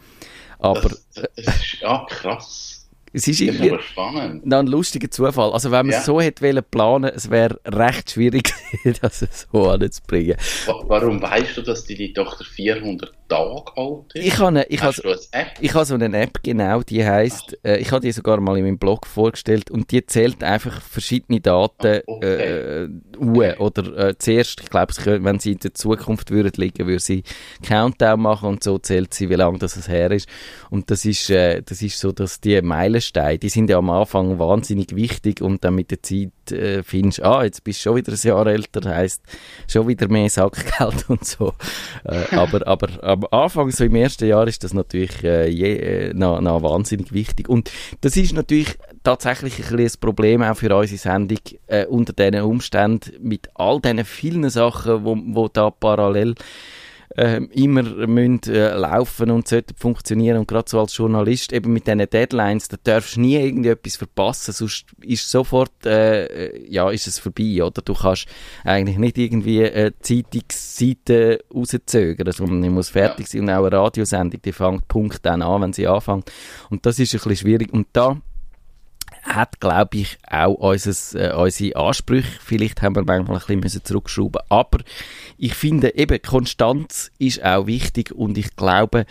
Aber, 0.59 0.81
das, 0.81 1.05
das 1.15 1.27
ist, 1.37 1.81
ja, 1.81 2.07
krass. 2.09 2.77
Es 3.13 3.27
ist, 3.29 3.41
das 3.41 3.55
ist 3.55 3.61
aber 3.63 3.81
spannend. 3.81 4.53
ein 4.53 4.67
lustiger 4.67 5.11
Zufall. 5.11 5.53
Also 5.53 5.71
wenn 5.71 5.87
man 5.87 5.93
ja. 5.93 6.01
es 6.01 6.05
so 6.05 6.21
hätte 6.21 6.43
wollen 6.43 6.63
planen, 6.71 7.11
es 7.15 7.31
wäre 7.31 7.59
recht 7.65 8.11
schwierig, 8.11 8.53
das 9.01 9.27
so 9.51 9.71
anzubringen. 9.71 10.37
Warum 10.67 11.23
weißt 11.23 11.57
du, 11.57 11.63
dass 11.63 11.85
die 11.85 12.13
Tochter 12.13 12.45
400 12.45 13.15
Tage 13.29 13.77
alt 13.77 14.15
ist? 14.15 14.27
Ich 14.27 14.39
habe, 14.39 14.67
ich 14.69 14.83
habe? 14.83 15.19
Ich 15.61 15.75
habe 15.75 15.85
so 15.85 15.95
eine 15.95 16.17
App, 16.19 16.41
genau, 16.43 16.83
die 16.83 17.05
heisst, 17.05 17.59
äh, 17.65 17.79
ich 17.79 17.91
habe 17.93 18.01
die 18.01 18.13
sogar 18.13 18.41
mal 18.41 18.57
in 18.59 18.65
meinem 18.65 18.79
Blog 18.79 19.07
vorgestellt 19.07 19.71
und 19.71 19.91
die 19.91 20.05
zählt 20.07 20.43
einfach 20.43 20.81
verschiedene 20.81 21.41
Daten 21.41 22.03
oh, 22.07 22.17
okay. 22.17 22.85
äh, 22.85 22.89
okay. 23.19 23.57
oder 23.59 24.09
äh, 24.09 24.19
zuerst, 24.19 24.61
ich 24.61 24.71
glaube, 24.71 24.95
wenn 25.25 25.39
sie 25.39 25.53
in 25.53 25.59
der 25.59 25.75
Zukunft 25.75 26.31
würden 26.31 26.53
liegen, 26.57 26.87
würde 26.87 27.01
sie 27.01 27.23
Countdown 27.67 28.21
machen 28.21 28.49
und 28.49 28.65
so 28.65 28.79
zählt 28.79 29.15
sie, 29.15 29.31
wie 29.31 29.35
lange 29.35 29.59
das 29.59 29.77
es 29.77 29.89
her 29.89 30.11
ist. 30.11 30.29
Und 30.71 30.91
das 30.91 31.05
ist, 31.05 31.31
äh, 31.31 31.63
das 31.63 31.83
ist 31.83 31.99
so, 31.99 32.13
dass 32.13 32.41
die 32.41 32.61
Meilensteine, 32.61 33.39
die 33.39 33.49
sind 33.49 33.71
ja 33.71 33.79
am 33.79 33.91
Anfang 33.91 34.39
wahnsinnig 34.39 34.95
wichtig 34.95 35.41
und 35.41 35.65
dann 35.65 35.75
mit 35.75 35.91
der 35.91 36.03
Zeit 36.03 36.31
äh, 36.53 36.83
findest, 36.83 37.23
ah, 37.23 37.45
jetzt 37.45 37.65
bist 37.65 37.81
du 37.81 37.83
schon 37.85 37.97
wieder 37.97 38.13
ein 38.13 38.19
Jahr 38.23 38.47
älter, 38.47 38.89
heisst 38.89 39.23
schon 39.69 39.89
wieder 39.89 40.09
mehr 40.09 40.29
Sackgeld 40.29 41.05
und 41.09 41.25
so. 41.25 41.55
Äh, 42.05 42.37
aber, 42.37 42.67
aber 42.67 42.89
am 43.17 43.27
Anfang, 43.31 43.71
so 43.71 43.85
im 43.85 43.95
ersten 43.95 44.27
Jahr, 44.27 44.47
ist 44.47 44.65
das 44.65 44.75
natürlich 44.75 45.23
äh, 45.25 45.49
je, 45.49 45.77
äh, 45.77 46.15
noch, 46.15 46.41
noch 46.41 46.63
wahnsinnig 46.63 47.13
wichtig. 47.13 47.49
Und 47.49 47.71
das 48.01 48.17
ist 48.17 48.35
natürlich 48.35 48.77
tatsächlich 49.03 49.71
ein, 49.71 49.79
ein 49.79 49.91
Problem 50.01 50.43
auch 50.43 50.57
für 50.57 50.75
unsere 50.75 50.99
Sendung 50.99 51.39
äh, 51.67 51.87
unter 51.87 52.13
diesen 52.13 52.45
Umständen 52.45 53.13
mit 53.21 53.49
all 53.55 53.81
diesen 53.81 54.05
vielen 54.05 54.49
Sachen, 54.51 55.05
wo, 55.05 55.17
wo 55.29 55.49
da 55.49 55.71
parallel 55.71 56.35
äh, 57.17 57.43
immer 57.53 57.83
müssen, 57.83 58.41
äh, 58.49 58.75
laufen 58.75 59.31
und 59.31 59.49
sollten 59.49 59.75
funktionieren 59.77 60.39
und 60.39 60.49
gerade 60.49 60.69
so 60.69 60.81
als 60.81 60.97
Journalist 60.97 61.53
eben 61.53 61.73
mit 61.73 61.87
diesen 61.87 61.99
Deadlines, 61.99 62.69
da 62.69 62.77
darfst 62.83 63.17
du 63.17 63.21
nie 63.21 63.37
irgendetwas 63.37 63.97
verpassen, 63.97 64.53
sonst 64.53 64.87
ist 65.03 65.31
sofort, 65.31 65.87
äh, 65.87 66.67
ja, 66.69 66.91
ist 66.91 67.07
es 67.07 67.19
vorbei, 67.19 67.63
oder? 67.63 67.83
Du 67.83 67.95
kannst 67.95 68.27
eigentlich 68.65 68.99
nicht 68.99 69.19
irgendwie 69.19 69.63
äh, 69.63 69.93
Zeitungsseite 70.01 71.45
rauszögern, 71.55 72.33
sondern 72.33 72.63
die 72.63 72.71
muss 72.71 72.91
fertig 72.91 73.29
sein 73.29 73.43
und 73.43 73.51
auch 73.51 73.65
eine 73.65 73.73
Radiosendung, 73.73 74.41
die 74.43 74.53
fängt 74.53 74.89
Punkt 74.89 75.25
dann 75.25 75.43
an, 75.43 75.63
wenn 75.63 75.73
sie 75.73 75.87
anfängt. 75.87 76.31
Und 76.71 76.85
das 76.85 76.99
ist 76.99 77.15
ein 77.15 77.19
bisschen 77.19 77.37
schwierig 77.37 77.73
und 77.73 77.89
da 77.93 78.21
hat, 79.27 79.61
glaube 79.61 79.99
ich, 79.99 80.19
auch 80.29 80.55
unseres, 80.55 81.15
äh, 81.15 81.33
unsere 81.37 81.77
Ansprüche. 81.77 82.39
Vielleicht 82.41 82.83
haben 82.83 82.97
wir 82.97 83.05
manchmal 83.05 83.41
ein 83.49 83.61
bisschen 83.61 83.85
zurückschrauben 83.85 84.43
Aber 84.49 84.79
ich 85.37 85.55
finde 85.55 85.95
eben, 85.97 86.21
Konstanz 86.23 87.11
ist 87.19 87.45
auch 87.45 87.67
wichtig 87.67 88.13
und 88.13 88.39
ich 88.39 88.57
glaube, 88.57 89.07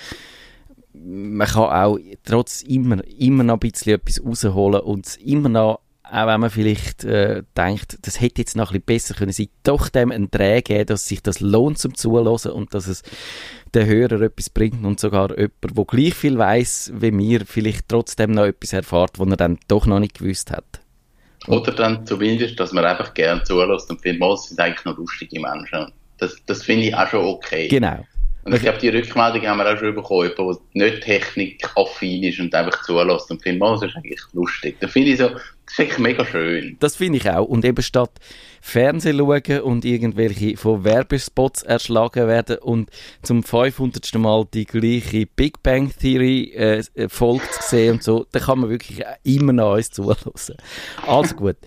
man 0.94 1.48
kann 1.48 1.64
auch 1.64 2.00
trotz 2.24 2.62
immer, 2.62 3.06
immer 3.20 3.44
noch 3.44 3.56
ein 3.56 3.60
bisschen 3.60 3.96
etwas 3.96 4.24
rausholen 4.24 4.82
und 4.82 5.06
es 5.06 5.18
immer 5.18 5.50
noch 5.50 5.80
auch 6.12 6.28
wenn 6.28 6.40
man 6.40 6.50
vielleicht 6.50 7.04
äh, 7.04 7.44
denkt, 7.58 7.98
das 8.04 8.22
hätte 8.22 8.42
jetzt 8.42 8.56
noch 8.56 8.72
ein 8.72 8.82
bisschen 8.82 8.86
besser 8.86 9.14
können 9.16 9.32
sein, 9.32 9.48
doch 9.64 9.90
dem 9.90 10.12
einen 10.12 10.32
Dreh 10.32 10.62
geben, 10.62 10.86
dass 10.86 11.08
sich 11.08 11.22
das 11.22 11.40
lohnt 11.40 11.78
zum 11.78 11.96
Zuhören 11.96 12.52
und 12.52 12.74
dass 12.74 12.88
es 12.88 13.02
den 13.74 13.88
Hörer 13.88 14.22
etwas 14.22 14.50
bringt 14.50 14.86
und 14.86 15.00
sogar 15.00 15.32
jemand, 15.38 15.54
der 15.62 15.86
gleich 15.86 16.14
viel 16.14 16.38
weiß 16.38 16.94
wie 16.96 17.12
mir, 17.12 17.46
vielleicht 17.46 17.90
trotzdem 17.90 18.32
noch 18.32 18.46
etwas 18.46 18.74
erfahrt, 18.74 19.20
was 19.20 19.30
er 19.30 19.38
dann 19.38 19.60
doch 19.68 19.86
noch 19.86 20.00
nicht 20.00 20.20
gewusst 20.20 20.52
hat. 20.52 20.82
Oder 21.48 21.74
dann 21.74 22.06
zumindest, 22.06 22.60
dass 22.60 22.72
man 22.72 22.86
einfach 22.86 23.14
gerne 23.14 23.44
zulässt 23.44 23.90
und 23.90 24.02
findet, 24.02 24.24
es 24.34 24.46
sind 24.46 24.60
eigentlich 24.60 24.86
noch 24.86 24.98
lustige 24.98 25.40
Menschen. 25.40 25.92
Das, 26.18 26.36
das 26.46 26.64
finde 26.64 26.88
ich 26.88 26.96
auch 26.96 27.08
schon 27.08 27.26
okay. 27.26 27.68
Genau. 27.68 28.06
Und 28.46 28.54
ich 28.54 28.62
glaube, 28.62 28.78
die 28.78 28.90
Rückmeldung 28.90 29.48
haben 29.48 29.58
wir 29.58 29.74
auch 29.74 29.80
schon 29.80 29.96
bekommen, 29.96 30.32
jemand, 30.38 30.60
der 30.76 30.92
nicht 30.92 31.02
technikaffin 31.02 32.24
ist 32.24 32.40
und 32.40 32.54
einfach 32.54 32.86
zulässt 32.86 33.32
und 33.32 33.42
findet, 33.42 33.64
das 33.64 33.82
ist 33.82 33.96
eigentlich 33.96 34.22
lustig. 34.34 34.78
Da 34.80 34.88
finde 34.88 35.10
ich 35.10 35.18
so, 35.18 35.30
das 35.30 35.42
ist 35.68 35.80
eigentlich 35.80 35.98
mega 35.98 36.26
schön. 36.26 36.78
Das 36.80 36.96
finde 36.96 37.18
ich 37.18 37.28
auch. 37.28 37.46
Und 37.46 37.66
eben 37.66 37.82
statt 37.82 38.12
Fernsehen 38.62 39.18
schauen 39.18 39.62
und 39.62 39.84
irgendwelche 39.84 40.58
von 40.58 40.84
Werbespots 40.84 41.64
erschlagen 41.64 42.28
werden 42.28 42.60
und 42.60 42.92
zum 43.24 43.42
500. 43.42 44.14
Mal 44.14 44.46
die 44.54 44.66
gleiche 44.66 45.26
Big 45.26 45.64
Bang 45.64 45.92
Theory 46.00 46.52
äh, 46.54 46.84
Folge 47.10 47.50
zu 47.50 47.68
sehen 47.68 47.94
und 47.94 48.04
so, 48.04 48.28
da 48.32 48.40
kann 48.40 48.60
man 48.60 48.70
wirklich 48.70 49.04
immer 49.24 49.54
noch 49.54 49.74
uns 49.74 49.90
zuhören. 49.90 50.34
Also 51.08 51.36
gut. 51.36 51.58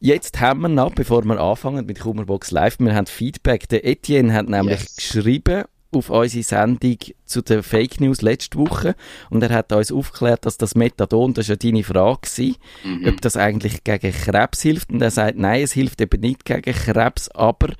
Jetzt 0.00 0.40
haben 0.40 0.62
wir 0.62 0.68
noch, 0.68 0.94
bevor 0.94 1.24
wir 1.24 1.38
anfangen 1.38 1.84
mit 1.84 2.00
Kummerbox 2.00 2.52
Live, 2.52 2.78
wir 2.78 2.94
haben 2.94 3.06
Feedback. 3.06 3.68
Der 3.68 3.86
Etienne 3.86 4.32
hat 4.32 4.48
nämlich 4.48 4.80
yes. 4.80 4.96
geschrieben, 4.96 5.64
auf 5.96 6.10
unsere 6.10 6.42
Sendung 6.42 6.98
zu 7.24 7.42
den 7.42 7.62
Fake 7.62 8.00
News 8.00 8.22
letzte 8.22 8.58
Woche. 8.58 8.94
Und 9.30 9.42
er 9.42 9.50
hat 9.50 9.72
uns 9.72 9.92
aufgeklärt, 9.92 10.46
dass 10.46 10.58
das 10.58 10.74
Methadon, 10.74 11.34
das 11.34 11.48
war 11.48 11.54
ja 11.54 11.56
deine 11.56 11.84
Frage, 11.84 12.20
gewesen, 12.22 12.56
mhm. 12.84 13.08
ob 13.08 13.20
das 13.20 13.36
eigentlich 13.36 13.84
gegen 13.84 14.12
Krebs 14.12 14.62
hilft. 14.62 14.90
Und 14.90 15.02
er 15.02 15.10
sagt, 15.10 15.38
nein, 15.38 15.62
es 15.62 15.72
hilft 15.72 16.00
eben 16.00 16.20
nicht 16.20 16.44
gegen 16.44 16.72
Krebs, 16.72 17.28
aber 17.30 17.72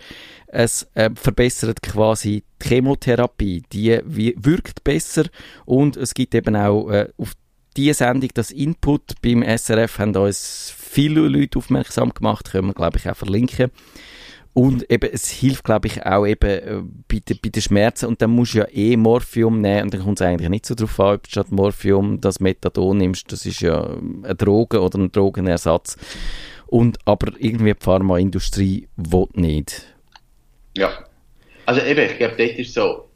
es 0.46 0.88
äh, 0.94 1.11
verbessert 1.14 1.82
quasi 1.82 2.44
die 2.62 2.68
Chemotherapie, 2.68 3.62
die 3.73 4.00
wirkt 4.04 4.85
besser. 4.85 5.25
Und 5.64 5.96
es 5.96 6.14
gibt 6.14 6.35
eben 6.35 6.56
auch 6.56 6.88
äh, 6.90 7.08
auf 7.16 7.32
diese 7.76 7.94
Sendung, 7.94 8.30
das 8.35 8.50
Input. 8.50 9.20
Beim 9.23 9.42
SRF, 9.42 9.99
haben 9.99 10.16
uns 10.16 10.73
viele 10.76 11.20
Leute 11.28 11.58
aufmerksam 11.58 12.12
gemacht, 12.14 12.50
können 12.50 12.68
wir 12.68 12.75
glaube 12.75 12.99
ich 12.99 13.08
auch 13.08 13.16
verlinken. 13.16 13.70
Und 14.56 14.90
eben, 14.90 15.10
es 15.12 15.28
hilft, 15.28 15.64
glaube 15.64 15.86
ich, 15.86 16.06
auch 16.06 16.26
eben 16.26 16.48
äh, 16.48 16.82
bei, 17.08 17.18
de, 17.18 17.36
bei 17.36 17.50
den 17.50 17.60
Schmerzen. 17.60 18.06
Und 18.06 18.22
dann 18.22 18.30
musst 18.30 18.54
du 18.54 18.60
ja 18.60 18.66
eh 18.72 18.96
Morphium 18.96 19.60
nehmen. 19.60 19.82
Und 19.82 19.92
dann 19.92 20.00
kommt 20.00 20.18
es 20.18 20.26
eigentlich 20.26 20.48
nicht 20.48 20.64
so 20.64 20.75
darauf 20.75 20.98
an, 20.98 21.14
ob 21.16 21.25
du 21.25 21.30
statt 21.30 21.52
Morphium 21.52 22.22
das 22.22 22.40
Methadon 22.40 22.96
nimmst. 22.96 23.30
Das 23.30 23.44
ist 23.44 23.60
ja 23.60 23.84
eine 23.84 24.34
Droge 24.34 24.80
oder 24.80 24.98
ein 24.98 25.12
Drogenersatz. 25.12 25.98
Und, 26.68 26.96
aber 27.04 27.34
irgendwie 27.38 27.75
die 27.75 27.84
Pharmaindustrie 27.84 28.88
will 28.96 29.26
nicht. 29.34 29.94
Ja. 30.75 31.04
Also 31.66 31.82
eben, 31.82 32.10
ich 32.10 32.16
glaube, 32.16 32.36
dort 32.38 32.58
ist 32.58 32.72
so, 32.72 33.10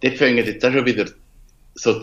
dort 0.00 0.14
fängt 0.14 0.38
jetzt 0.38 0.64
auch 0.64 0.72
schon 0.72 0.86
wieder 0.86 1.04
so, 1.74 2.00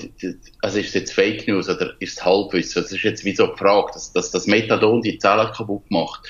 also 0.62 0.77
ist 0.77 0.89
es 0.89 0.93
jetzt 0.93 1.12
Fake 1.12 1.47
News 1.47 1.67
oder 1.69 1.95
ist 2.00 2.19
es 2.19 2.24
Halbwissen? 2.24 2.83
Das 2.83 2.91
ist 2.91 3.01
jetzt 3.01 3.25
wie 3.25 3.35
so 3.35 3.47
die 3.47 3.57
Frage, 3.57 3.93
dass, 3.93 4.13
dass 4.13 4.29
das 4.29 4.45
Methadon 4.45 5.01
die 5.01 5.17
Zellen 5.17 5.51
kaputt 5.53 5.89
macht 5.89 6.21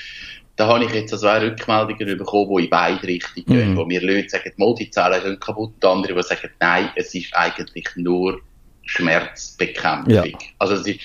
da 0.56 0.66
habe 0.66 0.84
ich 0.84 0.92
jetzt 0.92 1.12
also 1.12 1.26
zwei 1.26 1.38
Rückmeldungen 1.38 2.16
bekommen, 2.18 2.56
die 2.56 2.64
in 2.64 2.70
beide 2.70 3.06
Richtungen 3.06 3.46
gehen, 3.46 3.70
mhm. 3.72 3.76
wo 3.76 3.84
mir 3.84 4.00
Leute 4.00 4.30
sagen, 4.30 4.52
die 4.78 4.90
Zellen 4.90 5.22
sind 5.22 5.40
kaputt, 5.40 5.74
und 5.74 5.84
andere, 5.84 6.14
die 6.14 6.22
sagen, 6.22 6.50
nein, 6.60 6.90
es 6.96 7.14
ist 7.14 7.34
eigentlich 7.36 7.86
nur 7.96 8.40
Schmerzbekämpfung. 8.86 10.12
Ja. 10.12 10.24
Also 10.58 10.74
es 10.74 10.86
ist, 10.86 11.00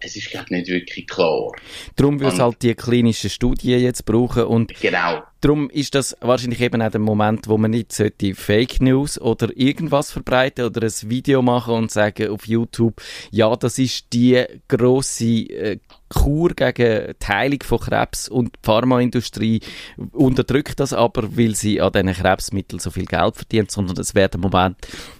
es 0.00 0.16
ist 0.16 0.30
glaube 0.30 0.54
nicht 0.54 0.68
wirklich 0.68 1.06
klar. 1.06 1.52
Darum 1.96 2.20
würde 2.20 2.34
es 2.34 2.40
halt 2.40 2.62
die 2.62 2.74
klinischen 2.74 3.30
Studien 3.30 3.80
jetzt 3.80 4.04
brauchen 4.04 4.44
und 4.44 4.74
genau. 4.80 5.22
darum 5.40 5.70
ist 5.70 5.94
das 5.94 6.16
wahrscheinlich 6.20 6.60
eben 6.60 6.82
auch 6.82 6.90
der 6.90 7.00
Moment, 7.00 7.48
wo 7.48 7.58
man 7.58 7.70
nicht 7.70 7.92
sollte 7.92 8.34
Fake 8.34 8.80
News 8.80 9.20
oder 9.20 9.48
irgendwas 9.56 10.12
verbreiten 10.12 10.64
oder 10.64 10.82
ein 10.82 11.10
Video 11.10 11.42
machen 11.42 11.74
und 11.74 11.90
sagen 11.90 12.30
auf 12.30 12.46
YouTube, 12.46 13.00
ja, 13.30 13.54
das 13.56 13.78
ist 13.78 14.12
die 14.12 14.44
grosse 14.68 15.24
äh, 15.24 15.78
Kur 16.08 16.54
gegen 16.54 17.14
die 17.22 17.26
Heilung 17.26 17.62
von 17.62 17.80
Krebs 17.80 18.28
und 18.28 18.54
die 18.54 18.60
Pharmaindustrie 18.62 19.60
unterdrückt 20.12 20.80
das 20.80 20.94
aber, 20.94 21.36
weil 21.36 21.54
sie 21.54 21.82
an 21.82 21.92
diesen 21.92 22.14
Krebsmitteln 22.14 22.80
so 22.80 22.90
viel 22.90 23.04
Geld 23.04 23.36
verdient, 23.36 23.70
sondern 23.70 23.98
es 23.98 24.14
wäre 24.14 24.30
der 24.30 24.40
Moment, 24.40 24.76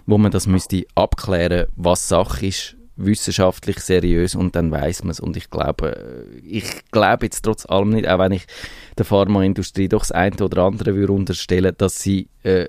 wo 0.07 0.17
man 0.17 0.31
das 0.31 0.47
müsste 0.47 0.87
abklären, 0.95 1.67
was 1.77 2.09
Sache 2.09 2.47
ist 2.47 2.78
wissenschaftlich 2.99 3.79
seriös 3.79 4.35
und 4.35 4.57
dann 4.57 4.71
weiß 4.71 5.05
man 5.05 5.13
es. 5.13 5.21
Und 5.21 5.37
ich 5.37 5.51
glaube, 5.51 6.27
ich 6.43 6.65
glaube 6.91 7.27
jetzt 7.27 7.43
trotz 7.43 7.65
allem 7.65 7.91
nicht, 7.91 8.09
auch 8.09 8.19
wenn 8.19 8.33
ich 8.33 8.47
der 8.99 9.05
Pharmaindustrie 9.05 9.89
doch 9.89 10.01
das 10.01 10.13
eine 10.13 10.37
oder 10.37 10.65
andere 10.65 10.95
würde 10.95 11.13
unterstellen, 11.13 11.75
dass 11.79 12.03
sie 12.03 12.29
äh, 12.43 12.67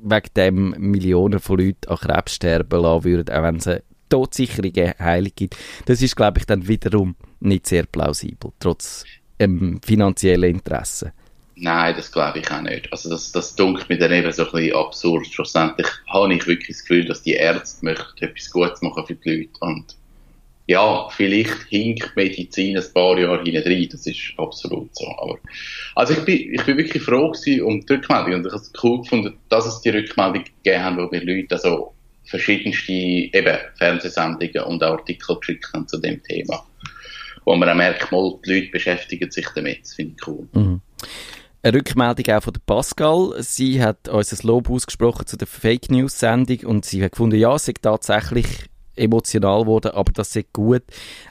wegen 0.00 0.28
dem 0.36 0.70
Millionen 0.78 1.40
von 1.40 1.58
Leuten 1.58 1.88
an 1.88 1.96
Krebs 1.96 2.34
sterben 2.34 2.80
lassen 2.80 3.04
würden, 3.04 3.34
auch 3.34 3.42
wenn 3.42 3.56
es 3.56 3.66
eine 3.66 3.82
todsichere 4.08 4.94
Heilung 4.98 5.32
gibt. 5.34 5.56
Das 5.86 6.00
ist, 6.00 6.16
glaube 6.16 6.38
ich, 6.38 6.46
dann 6.46 6.68
wiederum 6.68 7.16
nicht 7.40 7.66
sehr 7.66 7.84
plausibel, 7.84 8.52
trotz 8.60 9.04
ähm, 9.38 9.80
finanziellen 9.84 10.54
Interessen. 10.54 11.10
Nein, 11.58 11.94
das 11.96 12.12
glaube 12.12 12.40
ich 12.40 12.50
auch 12.50 12.60
nicht. 12.60 12.92
Also 12.92 13.08
das, 13.08 13.32
das 13.32 13.56
dunkelt 13.56 13.88
mir 13.88 13.96
dann 13.96 14.12
eben 14.12 14.30
so 14.30 14.44
ein 14.44 14.52
bisschen 14.52 14.76
absurd. 14.76 15.26
Schlussendlich 15.26 15.86
habe 16.06 16.34
ich 16.34 16.46
wirklich 16.46 16.76
das 16.76 16.84
Gefühl, 16.84 17.06
dass 17.06 17.22
die 17.22 17.32
Ärzte 17.32 17.82
möchten 17.82 18.24
etwas 18.24 18.50
Gutes 18.50 18.82
machen 18.82 19.06
für 19.06 19.14
die 19.14 19.30
Leute. 19.30 19.58
Und 19.60 19.96
ja, 20.66 21.08
vielleicht 21.08 21.62
hinkt 21.70 22.14
Medizin 22.14 22.76
ein 22.76 22.84
paar 22.92 23.18
Jahre 23.18 23.42
hinein, 23.42 23.88
das 23.90 24.06
ist 24.06 24.34
absolut 24.36 24.94
so. 24.94 25.06
Aber, 25.18 25.38
also 25.94 26.12
ich 26.12 26.24
bin, 26.26 26.52
ich 26.52 26.62
bin 26.64 26.76
wirklich 26.76 27.02
froh 27.02 27.30
gewesen 27.30 27.62
um 27.62 27.80
die 27.80 27.92
Rückmeldung 27.94 28.34
und 28.34 28.46
ich 28.46 28.52
habe 28.52 28.62
es 28.62 28.72
cool 28.82 29.00
gefunden, 29.00 29.38
dass 29.48 29.64
es 29.64 29.80
die 29.80 29.90
Rückmeldung 29.90 30.44
gegeben 30.62 30.84
hat, 30.84 30.96
wo 30.98 31.08
mir 31.10 31.24
Leute 31.24 31.54
also 31.54 31.94
verschiedenste 32.24 32.92
eben 32.92 33.58
Fernsehsendungen 33.76 34.64
und 34.64 34.82
Artikel 34.82 35.36
geschickt 35.36 35.72
haben 35.72 35.88
zu 35.88 35.98
dem 35.98 36.22
Thema. 36.22 36.66
Wo 37.46 37.54
man 37.54 37.70
auch 37.70 37.76
merkt, 37.76 38.10
die 38.10 38.52
Leute 38.52 38.70
beschäftigen 38.72 39.30
sich 39.30 39.46
damit. 39.54 39.84
Das 39.84 39.94
finde 39.94 40.16
ich 40.18 40.26
cool. 40.26 40.48
Mhm 40.52 40.80
eine 41.66 41.78
Rückmeldung 41.78 42.34
auch 42.34 42.42
von 42.42 42.52
der 42.52 42.60
Pascal. 42.64 43.34
Sie 43.42 43.82
hat 43.82 44.08
uns 44.08 44.32
ein 44.32 44.46
Lob 44.46 44.70
ausgesprochen 44.70 45.26
zu 45.26 45.36
der 45.36 45.48
Fake 45.48 45.90
News 45.90 46.18
Sendung 46.18 46.60
und 46.60 46.84
sie 46.84 47.02
hat 47.02 47.12
gefunden, 47.12 47.36
ja, 47.36 47.54
ist 47.56 47.70
tatsächlich 47.82 48.46
emotional 48.94 49.62
geworden, 49.62 49.90
aber 49.92 50.12
das 50.12 50.34
ist 50.36 50.52
gut, 50.52 50.82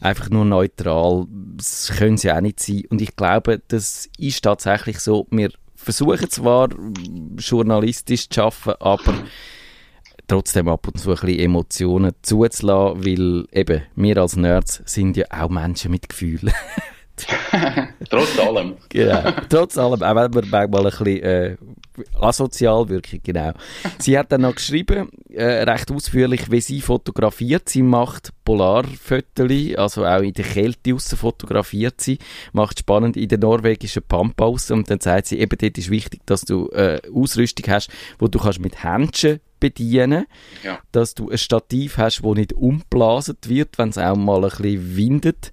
einfach 0.01 0.29
nur 0.29 0.45
neutral. 0.45 1.25
Das 1.55 1.91
können 1.97 2.17
sie 2.17 2.31
auch 2.31 2.41
nicht 2.41 2.59
sein. 2.59 2.83
Und 2.89 3.01
ich 3.01 3.15
glaube, 3.15 3.61
das 3.69 4.09
ist 4.17 4.43
tatsächlich 4.43 4.99
so. 4.99 5.25
Wir 5.31 5.51
versuchen 5.73 6.29
zwar 6.29 6.69
journalistisch 7.37 8.29
zu 8.29 8.41
arbeiten, 8.43 8.75
aber 8.81 9.13
trotzdem 10.27 10.67
ab 10.67 10.87
und 10.87 10.99
zu 10.99 11.11
ein 11.11 11.15
bisschen 11.15 11.39
Emotionen 11.39 12.11
zuzulassen, 12.21 13.05
weil 13.05 13.47
eben 13.51 13.83
wir 13.95 14.17
als 14.17 14.35
Nerds 14.35 14.83
sind 14.85 15.15
ja 15.15 15.25
auch 15.29 15.49
Menschen 15.49 15.91
mit 15.91 16.09
Gefühlen. 16.09 16.53
Trotz 18.09 18.39
allem. 18.39 18.75
genau. 18.89 19.31
Trotz 19.49 19.77
allem, 19.77 20.01
auch 20.01 20.15
wenn 20.15 20.31
man 20.31 20.49
manchmal 20.49 20.85
ein 20.85 20.91
bisschen 20.91 21.23
äh, 21.23 21.57
asozial 22.19 22.89
wirkt, 22.89 23.23
genau. 23.23 23.53
Sie 23.99 24.17
hat 24.17 24.31
dann 24.31 24.41
noch 24.41 24.55
geschrieben, 24.55 25.09
äh, 25.29 25.63
recht 25.63 25.91
ausführlich, 25.91 26.51
wie 26.51 26.61
sie 26.61 26.81
fotografiert. 26.81 27.69
Sie 27.69 27.81
macht 27.81 28.31
Polarfotos, 28.43 29.75
also 29.77 30.05
auch 30.05 30.21
in 30.21 30.33
der 30.33 30.45
Kälte 30.45 30.93
aussen 30.93 31.17
fotografiert 31.17 32.01
sie, 32.01 32.19
macht 32.53 32.79
spannend 32.79 33.17
in 33.17 33.29
der 33.29 33.39
norwegischen 33.39 34.03
Pampa 34.03 34.45
aussen 34.45 34.73
und 34.73 34.89
dann 34.89 34.99
sagt 34.99 35.27
sie, 35.27 35.39
eben 35.39 35.57
dort 35.57 35.77
ist 35.77 35.89
wichtig, 35.89 36.21
dass 36.25 36.41
du 36.41 36.69
äh, 36.69 37.01
Ausrüstung 37.13 37.73
hast, 37.73 37.89
wo 38.19 38.27
du 38.27 38.39
kannst 38.39 38.59
mit 38.59 38.83
Händchen 38.83 39.39
bedienen, 39.59 40.25
ja. 40.63 40.79
dass 40.91 41.15
du 41.15 41.29
ein 41.29 41.37
Stativ 41.37 41.97
hast, 41.97 42.23
wo 42.23 42.33
nicht 42.33 42.53
umblasen 42.53 43.37
wird, 43.45 43.77
wenn 43.77 43.89
es 43.89 43.97
auch 43.97 44.15
mal 44.15 44.43
ein 44.43 44.49
bisschen 44.49 44.95
windet. 44.95 45.51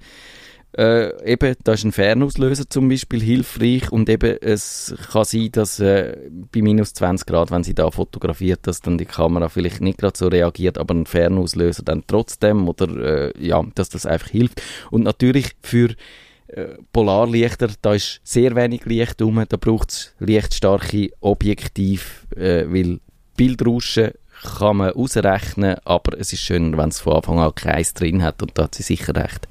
Äh, 0.77 1.31
eben, 1.31 1.55
da 1.65 1.75
ist 1.75 1.85
ein 1.85 1.93
Fernauslöser 1.93 2.69
zum 2.69 2.89
Beispiel 2.89 3.21
hilfreich 3.21 3.93
und 3.93 4.09
eben, 4.09 4.39
es 4.41 4.95
kann 5.13 5.25
sein, 5.25 5.51
dass 5.53 5.81
äh, 5.81 6.17
bei 6.51 6.63
minus 6.63 6.95
20 6.95 7.27
Grad, 7.27 7.51
wenn 7.51 7.63
sie 7.63 7.75
da 7.75 7.91
fotografiert, 7.91 8.67
dass 8.67 8.81
dann 8.81 8.97
die 8.97 9.05
Kamera 9.05 9.51
vielleicht 9.51 9.83
nicht 9.83 9.99
gerade 9.99 10.17
so 10.17 10.29
reagiert, 10.29 10.79
aber 10.79 10.95
ein 10.95 11.05
Fernauslöser 11.05 11.83
dann 11.83 12.05
trotzdem 12.07 12.69
oder 12.69 13.35
äh, 13.37 13.47
ja, 13.47 13.63
dass 13.75 13.91
das 13.91 14.07
einfach 14.07 14.31
hilft. 14.31 14.63
Und 14.91 15.03
natürlich 15.03 15.51
für 15.61 15.91
äh, 16.47 16.69
Polarlichter, 16.91 17.69
da 17.83 17.93
ist 17.93 18.23
sehr 18.25 18.57
wenig 18.57 18.87
Licht 18.87 19.21
rum, 19.21 19.45
da 19.47 19.57
braucht 19.59 19.91
es 19.91 20.15
lichtstarke 20.21 21.11
Objektiv, 21.21 22.27
äh, 22.35 22.65
weil 22.67 23.01
Bildrauschen 23.37 24.13
kann 24.59 24.79
man 24.79 24.93
ausrechnen, 24.93 25.77
aber 25.85 26.19
es 26.19 26.33
ist 26.33 26.41
schöner, 26.41 26.79
wenn 26.79 26.89
es 26.89 27.01
von 27.01 27.17
Anfang 27.17 27.41
an 27.41 27.55
keins 27.55 27.93
drin 27.93 28.23
hat 28.23 28.43
und 28.43 28.53
da 28.55 28.65
hat 28.65 28.75
sie 28.75 28.83
sicher 28.83 29.15
recht. 29.15 29.47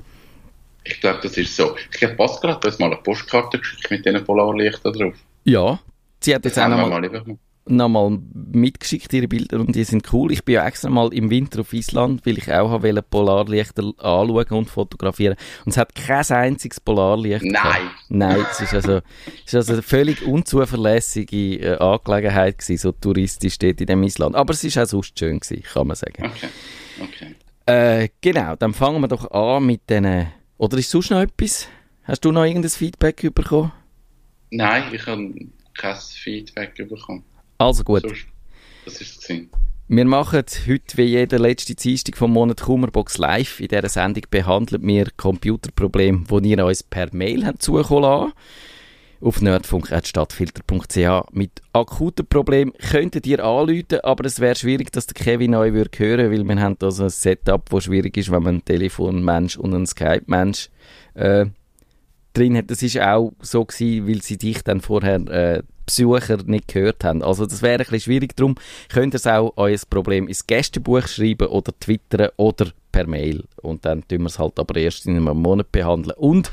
Ich 0.84 1.00
glaube, 1.00 1.20
das 1.22 1.38
ist 1.38 1.56
so. 1.56 1.76
Ich 1.92 2.00
glaube, 2.00 2.16
Pascal 2.16 2.52
hat 2.54 2.66
uns 2.66 2.80
mal 2.80 2.88
eine 2.88 2.98
Postkarte 2.98 3.60
geschickt 3.60 3.92
mit 3.92 4.06
diesen 4.06 4.24
Polarlichtern 4.24 4.94
drauf. 4.94 5.14
Ja, 5.44 5.80
sie 6.20 6.36
hat 6.36 6.46
jetzt 6.46 6.60
auch 6.60 6.68
noch 6.68 6.88
mal, 6.88 7.12
nochmal 7.66 8.20
mitgeschickt, 8.34 9.14
ihre 9.14 9.28
Bilder, 9.28 9.60
und 9.60 9.76
die 9.76 9.84
sind 9.84 10.12
cool. 10.12 10.32
Ich 10.32 10.44
bin 10.44 10.56
ja 10.56 10.68
extra 10.68 10.90
mal 10.90 11.14
im 11.14 11.30
Winter 11.30 11.62
auf 11.62 11.74
Island, 11.74 12.26
weil 12.26 12.38
ich 12.38 12.52
auch 12.52 12.82
wollte 12.82 13.02
Polarlichter 13.02 13.84
anschauen 13.98 14.46
und 14.50 14.70
fotografieren. 14.70 15.36
Und 15.66 15.72
es 15.72 15.78
hat 15.78 15.94
kein 15.96 16.26
einziges 16.26 16.80
Polarlicht. 16.80 17.44
Nein! 17.44 17.54
Gehabt. 17.54 17.86
Nein, 18.10 18.46
es 18.52 18.62
ist 18.62 18.74
also, 18.74 19.02
es 19.46 19.46
ist 19.46 19.56
also 19.56 19.74
eine 19.74 19.82
völlig 19.82 20.26
unzuverlässige 20.26 21.58
äh, 21.58 21.78
Angelegenheit 21.78 22.58
gewesen, 22.58 22.78
so 22.78 22.92
touristisch 22.92 23.54
steht 23.54 23.82
in 23.82 23.88
dem 23.88 24.04
Island. 24.04 24.36
Aber 24.36 24.54
es 24.54 24.64
ist 24.64 24.78
auch 24.78 24.86
sonst 24.86 25.18
schön 25.18 25.40
gewesen, 25.40 25.64
kann 25.64 25.88
man 25.88 25.96
sagen. 25.96 26.26
Okay, 26.26 26.48
okay. 27.02 27.36
Äh, 27.66 28.10
genau, 28.22 28.56
dann 28.56 28.74
fangen 28.74 29.02
wir 29.02 29.08
doch 29.08 29.30
an 29.32 29.66
mit 29.66 29.90
den, 29.90 30.28
oder 30.62 30.77
ist 30.77 30.91
sonst 30.91 31.10
noch 31.10 31.20
etwas? 31.20 31.68
Hast 32.03 32.24
du 32.24 32.32
noch 32.32 32.46
irgendein 32.46 32.70
Feedback 32.70 33.34
bekommen? 33.34 33.72
Nein, 34.51 34.84
ich 34.94 35.03
habe 35.08 35.34
kein 35.74 35.96
Feedback 35.96 36.75
bekommen. 36.75 37.24
Also 37.58 37.84
gut. 37.84 38.01
Sonst, 38.03 38.27
das 38.86 39.01
ist 39.01 39.27
es. 39.27 39.39
Wir 39.88 40.06
machen 40.06 40.44
heute 40.68 40.98
wie 40.98 41.03
jede 41.03 41.38
letzte 41.38 41.74
Dienstag 41.74 42.15
vom 42.15 42.34
Monat 42.34 42.62
Kummerbox 42.62 43.18
live. 43.18 43.60
In 43.60 43.70
dieser 43.70 43.89
Sendung 43.89 44.24
behandeln 44.30 44.86
wir 44.86 45.08
Computerprobleme, 45.18 46.25
die 46.30 46.51
ihr 46.51 46.63
uns 46.63 46.84
per 46.84 47.10
Mail 47.12 47.44
habt 47.44 47.63
zukommen 47.63 48.03
lassen. 48.03 48.34
Auf 49.22 49.40
nerdfunk.stadtfilter.ch 49.40 51.32
mit 51.32 51.62
akuten 51.74 52.25
Problemen 52.25 52.74
könntet 52.74 53.28
ihr 53.28 53.46
anrufen, 53.46 54.00
aber 54.01 54.25
es 54.25 54.40
wäre 54.40 54.56
schwierig, 54.56 54.92
dass 54.92 55.06
der 55.06 55.24
Kevin 55.24 55.54
euch 55.54 55.74
würde 55.74 55.92
hören, 55.96 56.32
weil 56.32 56.44
wir 56.44 56.60
haben 56.60 56.75
da 56.80 56.88
ein 56.88 57.10
Setup, 57.10 57.70
das 57.70 57.84
schwierig 57.84 58.18
ist, 58.18 58.32
wenn 58.32 58.42
man 58.42 58.56
einen 58.56 58.66
Telefonmensch 58.66 59.58
und 59.58 59.75
einen 59.75 59.86
Skype-Mensch 59.86 60.70
äh, 61.13 61.46
drin 62.34 62.58
hat. 62.58 62.72
Das 62.72 62.82
ist 62.82 63.00
auch 63.00 63.34
so 63.42 63.63
gewesen, 63.63 64.08
weil 64.08 64.24
sie 64.24 64.38
dich 64.38 64.63
dann 64.63 64.82
vorher 64.82 65.20
äh, 65.28 65.62
Besucher 65.86 66.38
nicht 66.46 66.70
gehört 66.70 67.04
haben. 67.04 67.22
Also 67.22 67.46
das 67.46 67.62
wäre 67.62 67.74
ein 67.74 67.78
bisschen 67.80 68.00
schwierig. 68.00 68.36
Darum 68.36 68.56
könnt 68.90 69.13
ihr 69.13 69.18
es 69.18 69.28
auch 69.28 69.54
euer 69.56 69.78
Problem 69.90 70.28
ins 70.28 70.48
Gästebuch 70.48 71.08
schreiben 71.08 71.48
oder 71.48 71.74
twittern 71.80 72.30
oder 72.38 72.72
per 72.92 73.06
Mail. 73.08 73.44
Und 73.62 73.86
dann 73.86 74.08
tun 74.08 74.22
wir 74.22 74.28
es 74.28 74.40
halt 74.40 74.58
aber 74.58 74.75
erst 74.78 75.06
in 75.06 75.18
einem 75.18 75.38
Monat 75.38 75.72
behandeln. 75.72 76.16
Und 76.18 76.50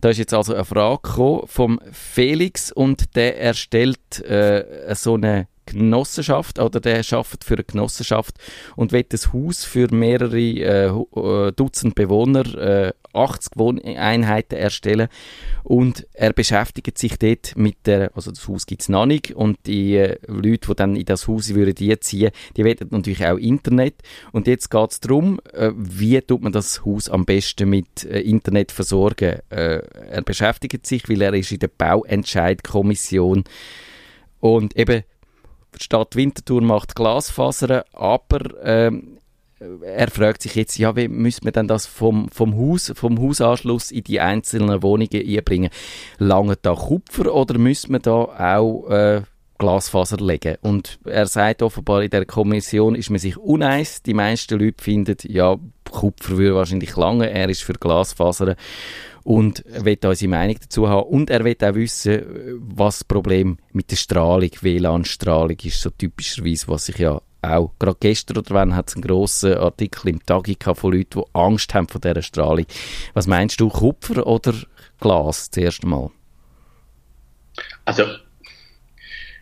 da 0.00 0.10
ist 0.10 0.18
jetzt 0.18 0.34
also 0.34 0.54
eine 0.54 0.64
Frage 0.64 1.00
gekommen 1.02 1.46
vom 1.46 1.80
Felix 1.92 2.72
und 2.72 3.16
der 3.16 3.40
erstellt 3.40 4.20
äh, 4.20 4.94
so 4.94 5.14
eine 5.14 5.48
Genossenschaft 5.66 6.58
oder 6.58 6.80
der 6.80 7.02
schafft 7.02 7.44
für 7.44 7.54
eine 7.54 7.64
Genossenschaft 7.64 8.36
und 8.76 8.92
will 8.92 9.04
ein 9.10 9.32
Haus 9.32 9.64
für 9.64 9.92
mehrere 9.92 10.40
äh, 10.40 10.86
äh, 10.86 11.52
Dutzend 11.52 11.94
Bewohner, 11.94 12.46
äh, 12.56 12.92
80 13.12 13.52
Wohneinheiten 13.56 14.58
erstellen. 14.58 15.08
Und 15.64 16.06
er 16.12 16.32
beschäftigt 16.32 16.98
sich 16.98 17.18
dort 17.18 17.56
mit 17.56 17.86
der, 17.86 18.10
also 18.14 18.30
das 18.30 18.46
Haus 18.46 18.66
gibt's 18.66 18.88
noch 18.88 19.06
nicht. 19.06 19.32
Und 19.32 19.58
die 19.66 19.96
äh, 19.96 20.18
Leute, 20.26 20.68
die 20.68 20.76
dann 20.76 20.96
in 20.96 21.04
das 21.04 21.26
Haus 21.26 21.54
würden 21.54 21.74
die 21.74 21.98
ziehen, 21.98 22.30
die 22.56 22.64
wollen 22.64 22.76
natürlich 22.90 23.26
auch 23.26 23.38
Internet. 23.38 23.94
Und 24.32 24.46
jetzt 24.46 24.70
geht's 24.70 25.00
darum, 25.00 25.40
äh, 25.52 25.72
wie 25.74 26.20
tut 26.20 26.42
man 26.42 26.52
das 26.52 26.84
Haus 26.84 27.08
am 27.08 27.24
besten 27.24 27.68
mit 27.68 28.04
äh, 28.04 28.20
Internet 28.20 28.72
versorgen. 28.72 29.40
Er 29.48 30.22
beschäftigt 30.24 30.86
sich, 30.86 31.08
weil 31.08 31.22
er 31.22 31.34
ist 31.34 31.52
in 31.52 31.58
der 31.58 31.68
Bauentscheidkommission. 31.68 33.44
Und 34.40 34.76
eben 34.76 35.02
die 35.78 35.84
Stadt 35.84 36.16
Winterthur 36.16 36.62
macht 36.62 36.94
Glasfasern, 36.94 37.82
aber 37.92 38.40
ähm, 38.62 39.18
er 39.58 40.10
fragt 40.10 40.42
sich 40.42 40.54
jetzt, 40.54 40.76
ja, 40.76 40.96
wie 40.96 41.08
müsste 41.08 41.44
man 41.44 41.52
denn 41.52 41.68
das 41.68 41.86
vom, 41.86 42.28
vom 42.28 42.56
Haus, 42.56 42.92
vom 42.94 43.20
Hausanschluss 43.20 43.90
in 43.90 44.04
die 44.04 44.20
einzelnen 44.20 44.82
Wohnungen 44.82 45.08
einbringen? 45.14 45.70
Lange 46.18 46.56
da 46.60 46.74
Kupfer 46.74 47.34
oder 47.34 47.58
müsste 47.58 47.92
man 47.92 48.02
da 48.02 48.12
auch 48.12 48.88
äh, 48.90 49.22
Glasfaser 49.58 50.18
legen? 50.18 50.56
Und 50.60 50.98
er 51.04 51.26
sagt 51.26 51.62
offenbar, 51.62 52.02
in 52.02 52.10
der 52.10 52.26
Kommission 52.26 52.94
ist 52.94 53.08
man 53.08 53.18
sich 53.18 53.38
uneins. 53.38 54.02
Die 54.02 54.14
meisten 54.14 54.58
Leute 54.58 54.82
finden, 54.82 55.16
ja, 55.22 55.56
Kupfer 55.90 56.36
würde 56.36 56.54
wahrscheinlich 56.54 56.94
lange, 56.96 57.30
er 57.30 57.48
ist 57.48 57.62
für 57.62 57.74
Glasfaser 57.74 58.56
und 59.26 59.66
er 59.66 59.84
will 59.84 59.98
unsere 60.04 60.30
Meinung 60.30 60.56
dazu 60.60 60.88
haben. 60.88 61.08
Und 61.08 61.30
er 61.30 61.42
will 61.44 61.56
auch 61.60 61.74
wissen, 61.74 62.60
was 62.60 62.98
das 62.98 63.04
Problem 63.04 63.58
mit 63.72 63.90
der 63.90 63.96
Strahlung, 63.96 64.50
WLAN-Strahlung 64.60 65.56
ist, 65.64 65.80
so 65.82 65.90
typischerweise, 65.90 66.68
was 66.68 66.88
ich 66.88 66.98
ja 66.98 67.20
auch, 67.42 67.72
gerade 67.80 67.96
gestern 67.98 68.36
oder 68.36 68.54
wann 68.54 68.76
hat 68.76 68.88
es 68.88 68.94
einen 68.94 69.02
grossen 69.02 69.54
Artikel 69.54 70.10
im 70.10 70.24
Tagi 70.24 70.56
von 70.60 70.92
Leuten, 70.92 71.22
die 71.22 71.24
Angst 71.32 71.74
haben 71.74 71.88
vor 71.88 72.00
dieser 72.00 72.22
Strahlung. 72.22 72.66
Was 73.14 73.26
meinst 73.26 73.58
du, 73.58 73.68
Kupfer 73.68 74.24
oder 74.24 74.54
Glas 75.00 75.50
zuerst 75.50 75.84
mal? 75.84 76.10
Also, 77.84 78.04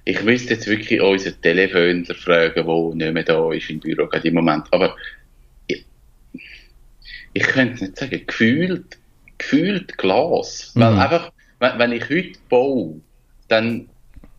ich 0.07 0.23
müsste 0.23 0.55
jetzt 0.55 0.67
wirklich 0.67 1.03
unseren 1.03 1.39
Telefonler 1.43 2.15
fragen, 2.15 2.67
der 2.67 2.95
nicht 2.95 3.13
mehr 3.13 3.23
da 3.23 3.53
ist 3.53 3.69
im 3.69 3.81
Büro 3.81 4.07
gerade 4.07 4.29
im 4.29 4.35
Moment. 4.35 4.67
Aber 4.71 4.97
ich, 5.67 5.85
ich 7.35 7.43
könnte 7.43 7.75
es 7.75 7.81
nicht 7.83 7.99
sagen. 7.99 8.23
Gefühlt, 8.27 8.99
gefühlt 9.39 9.97
Glas. 9.99 10.73
Mhm. 10.75 10.81
Weil 10.81 10.99
einfach, 10.99 11.33
wenn, 11.61 11.79
wenn 11.79 11.93
ich 11.93 12.09
heute 12.09 12.39
baue, 12.49 13.01
dann 13.49 13.89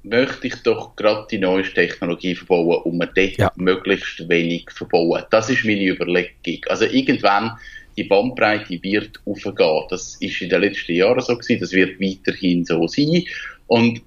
möchte 0.03 0.47
ich 0.47 0.55
doch 0.62 0.95
gerade 0.95 1.27
die 1.31 1.39
neueste 1.39 1.73
Technologie 1.73 2.36
verbauen 2.36 2.84
und 2.84 2.97
mir 2.97 3.08
dort 3.08 3.38
Ja. 3.38 3.51
möglichst 3.55 4.27
wenig 4.29 4.69
verbauen. 4.69 5.23
Das 5.31 5.49
ist 5.49 5.65
meine 5.65 5.86
Überlegung. 5.88 6.63
Also 6.67 6.86
irgendwann 6.86 7.58
die 7.97 8.03
Bandbreite 8.03 8.81
wird 8.84 9.19
aufgehen. 9.25 9.84
Das 9.89 10.15
ist 10.19 10.41
in 10.41 10.49
den 10.49 10.62
letzten 10.62 10.93
Jahren 10.93 11.21
so 11.21 11.36
gewesen, 11.38 11.62
das 11.62 11.71
wird 11.71 11.99
weiterhin 11.99 12.65
so 12.65 12.88
sein. 12.88 13.23
Und 13.67 14.01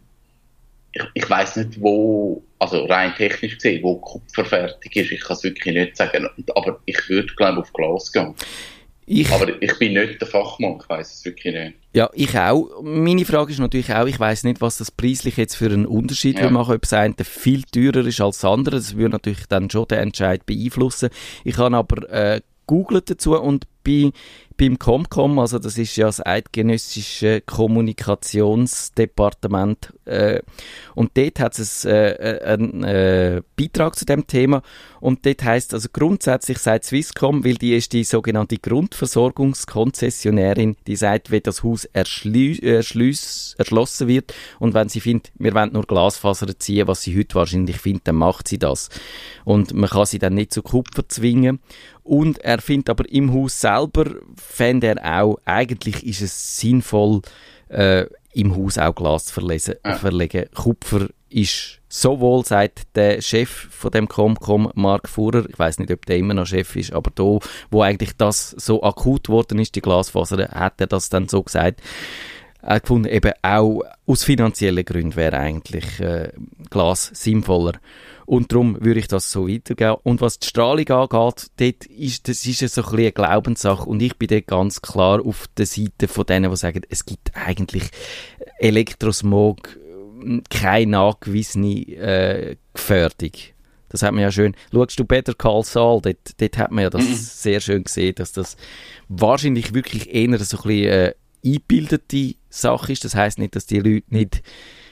ich, 0.92 1.02
ich 1.14 1.30
weiß 1.30 1.56
nicht, 1.56 1.80
wo, 1.80 2.42
also 2.58 2.84
rein 2.84 3.14
technisch 3.16 3.54
gesehen, 3.56 3.82
wo 3.82 3.96
Kupfer 3.96 4.44
fertig 4.44 4.94
ist. 4.94 5.10
Ich 5.10 5.20
kann 5.20 5.36
es 5.36 5.44
wirklich 5.44 5.74
nicht 5.74 5.96
sagen. 5.96 6.28
Aber 6.54 6.80
ich 6.84 7.08
würde, 7.08 7.34
glaube 7.34 7.60
auf 7.60 7.72
Glas 7.72 8.12
gehen. 8.12 8.34
Ich, 9.10 9.30
Aber 9.32 9.50
ich 9.62 9.78
bin 9.78 9.94
nicht 9.94 10.20
der 10.20 10.28
Fachmann, 10.28 10.76
ich 10.82 10.88
weiß 10.88 11.14
es 11.14 11.24
wirklich 11.24 11.54
nicht. 11.54 11.74
ja, 11.94 12.10
ich 12.12 12.38
auch. 12.38 12.82
Meine 12.82 13.24
Frage 13.24 13.52
ist 13.52 13.58
natürlich 13.58 13.92
auch, 13.94 14.06
ich 14.06 14.20
weiß 14.20 14.44
nicht, 14.44 14.60
was 14.60 14.76
das 14.76 14.90
preislich 14.90 15.38
jetzt 15.38 15.54
für 15.54 15.66
einen 15.70 15.86
Unterschied 15.86 16.38
Ja. 16.38 16.50
machen, 16.50 16.74
ob 16.74 16.82
das 16.82 16.92
eine 16.92 17.14
viel 17.22 17.62
teurer 17.62 18.06
ist 18.06 18.20
als 18.20 18.40
das 18.40 18.44
andere. 18.50 18.76
Das 18.76 18.96
würde 18.96 19.12
natürlich 19.12 19.46
dann 19.48 19.70
schon 19.70 19.88
den 19.88 19.98
Entscheid 20.00 20.44
beeinflussen. 20.44 21.08
Ich 21.44 21.56
habe 21.56 21.74
aber 21.74 22.10
äh, 22.10 22.40
googelt 22.66 23.08
dazu 23.08 23.34
und 23.40 23.64
bei, 23.82 24.10
beim 24.58 24.78
Comcom, 24.78 25.38
also 25.38 25.58
das 25.58 25.78
ist 25.78 25.96
ja 25.96 26.04
das 26.06 26.24
eidgenössische 26.24 27.40
Kommunikationsdepartement, 27.40 29.94
äh, 30.04 30.42
und 30.94 31.16
dort 31.16 31.38
hat 31.38 31.58
es 31.58 31.84
äh, 31.84 32.40
einen 32.44 32.82
äh, 32.82 33.42
Beitrag 33.56 33.96
zu 33.96 34.04
dem 34.04 34.26
Thema 34.26 34.62
und 35.00 35.24
dort 35.24 35.44
heißt 35.44 35.72
also 35.74 35.88
grundsätzlich 35.92 36.58
sagt 36.58 36.84
Swisscom, 36.84 37.44
weil 37.44 37.54
die 37.54 37.76
ist 37.76 37.92
die 37.92 38.02
sogenannte 38.04 38.58
Grundversorgungskonzessionärin, 38.58 40.76
die 40.86 40.96
sagt, 40.96 41.30
wenn 41.30 41.42
das 41.42 41.62
Haus 41.62 41.84
erschlü 41.84 42.56
erschlossen 42.58 44.08
wird 44.08 44.34
und 44.58 44.74
wenn 44.74 44.88
sie 44.88 45.00
findet, 45.00 45.30
wir 45.38 45.54
wollen 45.54 45.72
nur 45.72 45.84
Glasfaser 45.84 46.58
ziehen, 46.58 46.88
was 46.88 47.02
sie 47.02 47.16
heute 47.16 47.36
wahrscheinlich 47.36 47.78
findet, 47.78 48.08
dann 48.08 48.16
macht 48.16 48.48
sie 48.48 48.58
das. 48.58 48.88
Und 49.44 49.72
man 49.74 49.88
kann 49.88 50.06
sie 50.06 50.18
dann 50.18 50.34
nicht 50.34 50.52
zu 50.52 50.62
Kupfer 50.62 51.08
zwingen. 51.08 51.60
Und 52.08 52.38
er 52.38 52.60
findet 52.62 52.88
aber 52.88 53.06
im 53.10 53.34
Haus 53.34 53.60
selber, 53.60 54.06
fände 54.36 54.86
er 54.96 55.20
auch, 55.22 55.36
eigentlich 55.44 56.06
ist 56.06 56.22
es 56.22 56.58
sinnvoll, 56.58 57.20
äh, 57.68 58.06
im 58.32 58.56
Haus 58.56 58.78
auch 58.78 58.94
Glas 58.94 59.26
zu 59.26 59.34
verlesen, 59.34 59.74
Ja. 59.84 59.94
verlegen. 59.96 60.46
Kupfer 60.54 61.08
ist 61.28 61.80
sowohl, 61.90 62.46
sagt 62.46 62.86
der 62.96 63.20
Chef 63.20 63.50
von 63.70 63.90
dem 63.90 64.08
Comcom, 64.08 64.70
Mark 64.74 65.06
Fuhrer, 65.06 65.44
ich 65.50 65.58
weiß 65.58 65.80
nicht, 65.80 65.90
ob 65.90 66.06
der 66.06 66.16
immer 66.16 66.32
noch 66.32 66.46
Chef 66.46 66.76
ist, 66.76 66.94
aber 66.94 67.10
da, 67.14 67.38
wo 67.70 67.82
eigentlich 67.82 68.16
das 68.16 68.50
so 68.52 68.82
akut 68.82 69.24
geworden 69.24 69.58
ist, 69.58 69.74
die 69.74 69.82
Glasfaser, 69.82 70.48
hat 70.48 70.80
er 70.80 70.86
das 70.86 71.10
dann 71.10 71.28
so 71.28 71.42
gesagt. 71.42 71.82
Er 72.62 72.80
gefunden, 72.80 73.08
eben 73.08 73.32
auch 73.42 73.82
aus 74.06 74.24
finanziellen 74.24 74.84
Gründen 74.84 75.14
wäre 75.16 75.36
eigentlich 75.38 76.00
äh, 76.00 76.30
Glas 76.70 77.10
sinnvoller. 77.12 77.72
Und 78.28 78.52
darum 78.52 78.76
würde 78.84 79.00
ich 79.00 79.08
das 79.08 79.32
so 79.32 79.48
weitergeben. 79.48 79.96
Und 80.02 80.20
was 80.20 80.38
die 80.38 80.48
Strahlung 80.48 80.86
angeht, 80.90 81.46
dort 81.56 81.86
ist, 81.86 82.28
das 82.28 82.44
ist 82.44 82.60
ja 82.60 82.68
so 82.68 82.82
ein 82.82 82.84
bisschen 82.84 82.98
eine 82.98 83.12
Glaubenssache. 83.12 83.88
Und 83.88 84.02
ich 84.02 84.18
bin 84.18 84.28
dort 84.28 84.46
ganz 84.46 84.82
klar 84.82 85.24
auf 85.24 85.46
der 85.56 85.64
Seite 85.64 86.08
von 86.08 86.26
denen, 86.26 86.50
die 86.50 86.56
sagen, 86.58 86.82
es 86.90 87.06
gibt 87.06 87.30
eigentlich 87.34 87.84
Elektrosmog, 88.58 89.78
äh, 90.22 90.42
keine 90.50 90.90
nachgewiesene 90.90 91.74
äh, 91.96 92.56
Gefährdung. 92.74 93.32
Das 93.88 94.02
hat 94.02 94.12
man 94.12 94.20
ja 94.20 94.30
schön. 94.30 94.54
Schaust 94.72 95.00
du 95.00 95.06
Better 95.06 95.32
Call 95.32 95.64
Saul, 95.64 96.02
dort, 96.02 96.38
dort 96.38 96.58
hat 96.58 96.70
man 96.70 96.82
ja 96.82 96.90
das 96.90 97.42
sehr 97.42 97.60
schön 97.60 97.84
gesehen, 97.84 98.14
dass 98.14 98.32
das 98.32 98.58
wahrscheinlich 99.08 99.72
wirklich 99.72 100.12
eher 100.12 100.38
so 100.40 100.58
ein 100.58 100.62
bisschen 100.64 100.84
äh, 100.84 101.14
eingebildete 101.42 102.34
Sache 102.50 102.92
ist. 102.92 103.06
Das 103.06 103.14
heißt 103.14 103.38
nicht, 103.38 103.56
dass 103.56 103.64
die 103.64 103.80
Leute 103.80 104.04
nicht 104.08 104.42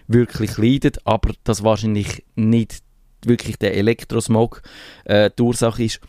wirklich 0.09 0.57
leiden, 0.57 0.93
aber 1.05 1.33
dass 1.45 1.63
wahrscheinlich 1.63 2.25
nicht 2.35 2.86
wirklich 3.25 3.59
der 3.59 3.75
Elektrosmog 3.75 4.63
äh, 5.05 5.31
die 5.37 5.43
Ursache 5.43 5.85
ist. 5.85 6.01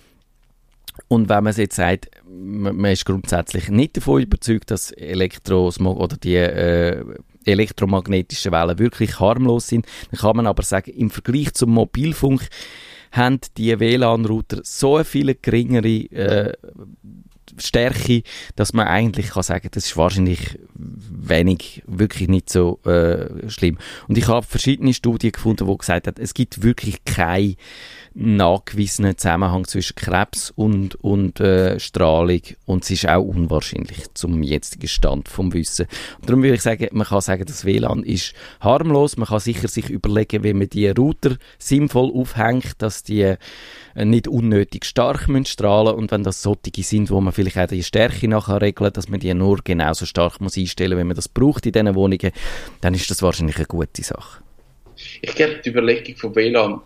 Und 1.07 1.29
wenn 1.29 1.43
man 1.43 1.53
jetzt 1.53 1.75
sagt, 1.75 2.09
man 2.27 2.85
ist 2.85 3.05
grundsätzlich 3.05 3.69
nicht 3.69 3.97
davon 3.97 4.23
überzeugt, 4.23 4.71
dass 4.71 4.91
Elektrosmog 4.91 5.99
oder 5.99 6.17
die 6.17 6.35
äh, 6.35 7.03
elektromagnetischen 7.45 8.51
Wellen 8.51 8.79
wirklich 8.79 9.19
harmlos 9.19 9.67
sind. 9.67 9.85
Dann 10.11 10.19
kann 10.19 10.37
man 10.37 10.47
aber 10.47 10.63
sagen, 10.63 10.91
im 10.91 11.09
Vergleich 11.09 11.53
zum 11.53 11.71
Mobilfunk 11.71 12.49
haben 13.11 13.39
die 13.57 13.79
WLAN-Router 13.79 14.61
so 14.63 14.95
eine 14.95 15.05
viel 15.05 15.33
geringere 15.41 15.87
äh, 15.87 16.53
Stärke, 17.57 18.23
dass 18.55 18.73
man 18.73 18.87
eigentlich 18.87 19.29
kann 19.29 19.43
sagen, 19.43 19.69
das 19.71 19.85
ist 19.85 19.97
wahrscheinlich 19.97 20.59
wenig, 20.75 21.83
wirklich 21.87 22.29
nicht 22.29 22.49
so 22.49 22.79
äh, 22.85 23.49
schlimm. 23.49 23.77
Und 24.07 24.17
ich 24.17 24.27
habe 24.27 24.45
verschiedene 24.45 24.93
Studien 24.93 25.31
gefunden, 25.31 25.67
wo 25.67 25.77
gesagt 25.77 26.07
hat, 26.07 26.19
es 26.19 26.33
gibt 26.33 26.63
wirklich 26.63 27.03
keine 27.05 27.55
nachgewiesenen 28.19 29.17
Zusammenhang 29.17 29.65
zwischen 29.65 29.95
Krebs 29.95 30.51
und, 30.55 30.95
und 30.95 31.39
äh, 31.39 31.79
Strahlung 31.79 32.41
und 32.65 32.83
es 32.83 32.89
ist 32.89 33.07
auch 33.07 33.21
unwahrscheinlich 33.21 34.11
zum 34.15 34.41
jetzigen 34.41 34.87
Stand 34.87 35.29
vom 35.29 35.53
Wissen. 35.53 35.85
Und 36.19 36.27
darum 36.27 36.41
würde 36.41 36.55
ich 36.55 36.63
sagen, 36.63 36.87
man 36.93 37.05
kann 37.05 37.21
sagen, 37.21 37.45
das 37.45 37.63
WLAN 37.63 38.03
ist 38.03 38.33
harmlos, 38.59 39.17
man 39.17 39.27
kann 39.27 39.39
sicher 39.39 39.67
sich 39.67 39.91
überlegen, 39.91 40.43
wie 40.43 40.53
man 40.53 40.67
die 40.67 40.89
Router 40.89 41.37
sinnvoll 41.59 42.11
aufhängt, 42.11 42.73
dass 42.79 43.03
die 43.03 43.21
äh, 43.21 44.05
nicht 44.05 44.27
unnötig 44.27 44.85
stark 44.85 45.27
müssen 45.27 45.45
strahlen 45.45 45.95
und 45.95 46.11
wenn 46.11 46.23
das 46.23 46.41
solche 46.41 46.57
sind, 46.81 47.11
wo 47.11 47.21
man 47.21 47.33
vielleicht 47.37 47.57
auch 47.57 47.67
die 47.67 47.83
Stärke 47.83 48.27
nachher 48.27 48.61
regeln, 48.61 48.91
dass 48.93 49.07
man 49.07 49.19
die 49.19 49.33
nur 49.33 49.59
genauso 49.63 50.05
stark 50.05 50.41
muss 50.41 50.57
einstellen, 50.57 50.97
wenn 50.97 51.07
man 51.07 51.15
das 51.15 51.29
braucht 51.29 51.65
in 51.65 51.71
diesen 51.71 51.95
Wohnungen, 51.95 52.31
dann 52.81 52.93
ist 52.93 53.09
das 53.09 53.21
wahrscheinlich 53.21 53.57
eine 53.57 53.65
gute 53.65 54.03
Sache. 54.03 54.41
Ich 55.21 55.35
glaube, 55.35 55.61
die 55.63 55.69
Überlegung 55.69 56.15
von 56.15 56.35
WLAN 56.35 56.81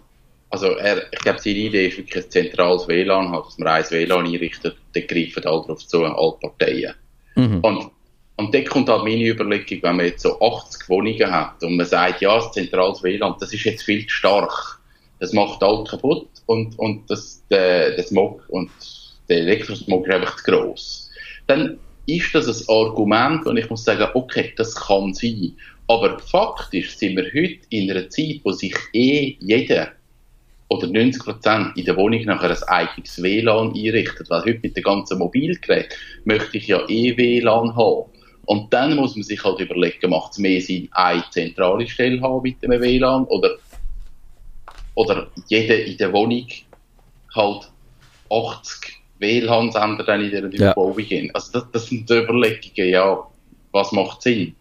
also 0.52 0.68
er, 0.76 1.12
ich 1.12 1.20
glaube, 1.20 1.40
seine 1.40 1.56
Idee 1.56 1.88
ist 1.88 1.98
wirklich 1.98 2.26
ein 2.26 2.30
zentrales 2.30 2.88
WLAN, 2.88 3.32
halt, 3.32 3.46
dass 3.46 3.58
man 3.58 3.70
ein 3.70 3.90
WLAN 3.90 4.26
einrichtet, 4.26 4.76
dann 4.94 5.08
greifen 5.08 5.46
alle 5.46 5.62
darauf 5.62 5.88
zu, 5.88 6.04
alle 6.04 6.38
Parteien. 6.42 6.94
Mhm. 7.36 7.60
Und, 7.62 7.90
und 8.36 8.54
dann 8.54 8.66
kommt 8.66 8.90
halt 8.90 9.06
meine 9.06 9.28
Überlegung, 9.28 9.82
wenn 9.82 9.96
man 9.96 10.06
jetzt 10.08 10.24
so 10.24 10.40
80 10.42 10.90
Wohnungen 10.90 11.32
hat 11.32 11.64
und 11.64 11.78
man 11.78 11.86
sagt, 11.86 12.22
ja, 12.22 12.36
das 12.36 12.52
zentrales 12.52 13.02
WLAN, 13.02 13.36
das 13.40 13.54
ist 13.54 13.64
jetzt 13.64 13.84
viel 13.84 14.06
zu 14.06 14.14
stark. 14.14 14.80
Das 15.20 15.32
macht 15.32 15.64
alles 15.64 15.90
kaputt 15.90 16.28
und, 16.48 16.78
und 16.78 17.10
das, 17.10 17.44
der, 17.50 17.96
der 17.96 18.04
Smog 18.04 18.44
und 18.50 18.72
der 19.32 19.40
Elektrosmog 19.40 20.10
einfach 20.10 20.36
zu 20.38 20.52
gross. 20.52 21.10
Dann 21.48 21.80
ist 22.06 22.36
das 22.36 22.48
ein 22.48 22.76
Argument 22.76 23.46
und 23.46 23.58
ich 23.58 23.70
muss 23.70 23.86
sagen, 23.86 24.08
okay, 24.14 24.54
das 24.58 24.76
kann 24.76 25.14
sein. 25.14 25.54
Aber 25.88 26.20
faktisch 26.20 26.98
sind 26.98 27.16
wir 27.16 27.26
heute 27.26 27.60
in 27.70 27.90
einer 27.90 28.10
Zeit, 28.10 28.42
wo 28.44 28.52
sich 28.52 28.76
eh 28.94 29.38
jeder 29.40 29.92
oder 30.70 30.88
90 30.88 31.24
Prozent 31.24 31.78
in 31.78 31.86
der 31.86 31.98
Wohnung 31.98 32.24
nachher 32.24 32.50
ein 32.50 32.64
eigenes 32.64 33.22
WLAN 33.22 33.74
einrichtet. 33.74 34.30
Weil 34.30 34.42
heute 34.42 34.60
mit 34.62 34.76
den 34.76 34.84
ganzen 34.84 35.18
Mobilgeräten 35.20 35.98
möchte 36.24 36.58
ich 36.58 36.68
ja 36.68 36.88
eh 36.88 37.18
WLAN 37.18 37.76
haben. 37.76 38.10
Und 38.46 38.74
dann 38.74 38.96
muss 38.96 39.16
man 39.16 39.24
sich 39.24 39.44
halt 39.44 39.60
überlegen, 39.60 40.10
macht 40.10 40.34
es 40.34 40.38
mehr 40.38 40.62
Sinn, 40.62 40.90
eine 40.92 41.24
zentrale 41.30 41.88
Stelle 41.88 42.22
haben 42.22 42.42
mit 42.42 42.62
dem 42.62 42.72
WLAN 42.72 43.26
oder, 43.26 43.58
oder 44.96 45.28
jeder 45.48 45.84
in 45.84 45.98
der 45.98 46.12
Wohnung 46.12 46.48
halt 47.34 47.72
80 48.30 49.01
WLAN-Sender 49.22 50.04
dann 50.04 50.22
in 50.22 50.32
der 50.32 50.42
ja. 50.42 50.72
Überbauung 50.72 50.98
gehen. 50.98 51.32
Also 51.34 51.54
das, 51.54 51.72
das 51.72 51.86
sind 51.88 52.10
die 52.10 52.18
Überlegungen, 52.18 52.90
ja, 52.90 53.20
was 53.72 53.92
macht 53.92 54.22
Sinn? 54.24 54.56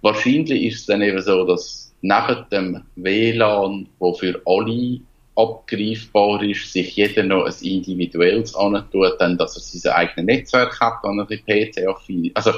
Wahrscheinlich 0.00 0.62
ist 0.64 0.80
es 0.80 0.86
dann 0.86 1.02
eben 1.02 1.20
so, 1.20 1.44
dass 1.44 1.92
neben 2.00 2.44
dem 2.50 2.82
WLAN, 2.96 3.88
wo 3.98 4.14
für 4.14 4.40
alle 4.46 5.00
abgreifbar 5.36 6.42
ist, 6.42 6.72
sich 6.72 6.96
jeder 6.96 7.22
noch 7.22 7.44
ein 7.44 7.54
individuelles 7.62 8.54
antut, 8.54 9.20
dann, 9.20 9.38
dass 9.38 9.56
er 9.56 9.62
sein 9.62 9.92
eigenes 9.92 10.26
Netzwerk 10.26 10.80
hat, 10.80 10.94
dann 11.02 11.18
er 11.18 11.26
die 11.26 11.38
PC 11.38 11.86
affin. 11.86 12.30
Also, 12.34 12.52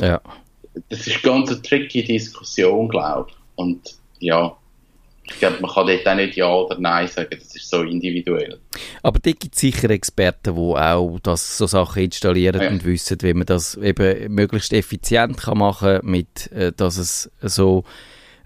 ja. 0.00 0.20
das 0.88 1.06
ist 1.06 1.22
ganz 1.22 1.50
eine 1.50 1.62
tricky 1.62 2.04
Diskussion, 2.04 2.88
glaube 2.88 3.30
ich. 3.30 3.36
Und 3.56 3.96
ja, 4.18 4.56
ich 5.30 5.38
glaube, 5.38 5.58
man 5.60 5.70
kann 5.70 5.86
dort 5.86 6.06
auch 6.06 6.14
nicht 6.14 6.36
Ja 6.36 6.52
oder 6.52 6.78
Nein 6.78 7.08
sagen, 7.08 7.30
das 7.30 7.54
ist 7.54 7.70
so 7.70 7.82
individuell. 7.82 8.58
Aber 9.02 9.18
da 9.18 9.30
gibt 9.30 9.54
es 9.54 9.60
sicher 9.60 9.90
Experten, 9.90 10.54
die 10.54 10.60
auch 10.60 11.18
das, 11.22 11.56
so 11.56 11.66
Sachen 11.66 12.04
installieren 12.04 12.60
ja. 12.60 12.68
und 12.68 12.84
wissen, 12.84 13.18
wie 13.22 13.34
man 13.34 13.46
das 13.46 13.76
eben 13.76 14.34
möglichst 14.34 14.72
effizient 14.72 15.38
kann 15.38 15.58
machen 15.58 16.00
kann, 16.00 16.10
mit, 16.10 16.50
äh, 16.52 16.72
dass 16.72 16.98
es 16.98 17.30
so 17.40 17.84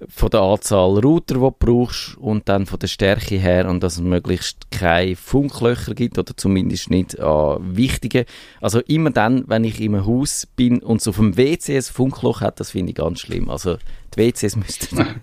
von 0.09 0.31
der 0.31 0.41
Anzahl 0.41 0.99
Router, 0.99 1.35
die 1.35 1.41
du 1.41 1.51
brauchst 1.51 2.17
und 2.19 2.49
dann 2.49 2.67
von 2.67 2.79
der 2.79 2.87
Stärke 2.87 3.37
her 3.37 3.69
und 3.69 3.83
dass 3.83 3.95
es 3.95 4.01
möglichst 4.01 4.71
keine 4.71 5.17
Funklöcher 5.17 5.95
gibt 5.95 6.19
oder 6.19 6.37
zumindest 6.37 6.91
nicht 6.91 7.19
an 7.21 7.77
wichtigen. 7.77 8.25
Also 8.61 8.81
immer 8.81 9.11
dann, 9.11 9.45
wenn 9.49 9.65
ich 9.65 9.81
im 9.81 10.05
Haus 10.05 10.47
bin 10.57 10.83
und 10.83 11.03
so 11.03 11.11
auf 11.11 11.17
dem 11.17 11.37
WC 11.37 11.77
ein 11.77 11.83
Funkloch 11.83 12.41
hat, 12.41 12.61
das 12.61 12.73
finde 12.73 12.91
ich 12.91 12.97
ganz 12.97 13.21
schlimm. 13.21 13.51
Also 13.51 13.77
die 14.15 14.21
WCs 14.21 14.57
müssten 14.57 14.99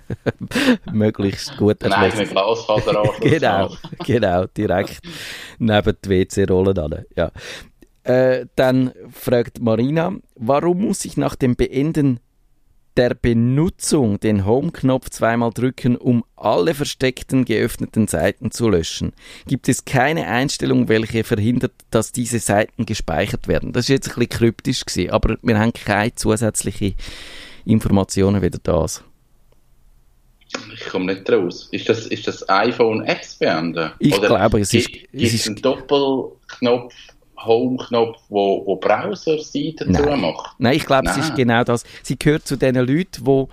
möglichst 0.92 1.58
gut 1.58 1.82
erschlossen 1.84 2.26
sein. 2.34 2.96
genau, 3.22 3.76
genau, 4.06 4.46
direkt 4.58 5.02
neben 5.60 5.96
die 6.04 6.10
WC-Rollen 6.10 6.78
an. 6.78 7.06
Ja. 7.16 7.32
Äh, 8.04 8.48
dann 8.56 8.92
fragt 9.12 9.62
Marina, 9.62 10.14
warum 10.36 10.82
muss 10.82 11.06
ich 11.06 11.18
nach 11.18 11.36
dem 11.36 11.56
Beenden 11.56 12.20
der 12.98 13.14
Benutzung 13.14 14.20
den 14.20 14.46
Home-Knopf 14.46 15.10
zweimal 15.10 15.52
drücken, 15.52 15.96
um 15.96 16.26
alle 16.36 16.74
versteckten 16.74 17.46
geöffneten 17.46 18.08
Seiten 18.08 18.52
zu 18.52 18.70
löschen. 18.70 19.14
Gibt 19.48 19.70
es 19.70 19.86
keine 19.86 20.28
Einstellung, 20.28 20.90
welche 20.90 21.24
verhindert, 21.24 21.74
dass 21.90 22.12
diese 22.12 22.40
Seiten 22.40 22.86
gespeichert 22.86 23.48
werden? 23.48 23.72
Das 23.72 23.86
ist 23.86 23.90
jetzt 23.90 24.10
ein 24.10 24.16
bisschen 24.16 24.30
kryptisch 24.30 24.86
gewesen, 24.86 25.12
aber 25.12 25.38
wir 25.42 25.58
haben 25.58 25.74
keine 25.74 26.14
zusätzlichen 26.16 26.96
Informationen 27.66 28.42
wie 28.42 28.50
das. 28.50 29.04
Ich 30.74 30.86
komme 30.86 31.14
nicht 31.14 31.30
raus. 31.32 31.70
Ist 31.72 31.88
das, 31.88 32.08
ist 32.08 32.28
das 32.28 32.48
iPhone 32.50 33.06
Apps 33.06 33.36
beenden? 33.36 33.92
Ich 34.00 34.18
Oder 34.18 34.28
glaube, 34.28 34.60
es 34.60 34.74
ist... 34.74 34.92
Gibt 34.92 35.14
es 35.14 35.34
ist 35.34 35.48
einen 35.48 35.62
Doppelknopf 35.62 36.94
Home-Knopf, 37.46 38.18
wo, 38.30 38.66
wo 38.66 38.76
Browser-Seiten 38.76 39.92
macht? 39.92 40.56
Nein, 40.60 40.76
ich 40.76 40.86
glaube, 40.86 41.10
es 41.10 41.18
ist 41.18 41.36
genau 41.36 41.64
das. 41.64 41.84
Sie 42.04 42.18
gehört 42.18 42.46
zu 42.48 42.56
den 42.56 42.76
Leuten, 42.76 43.26
wo 43.26 43.50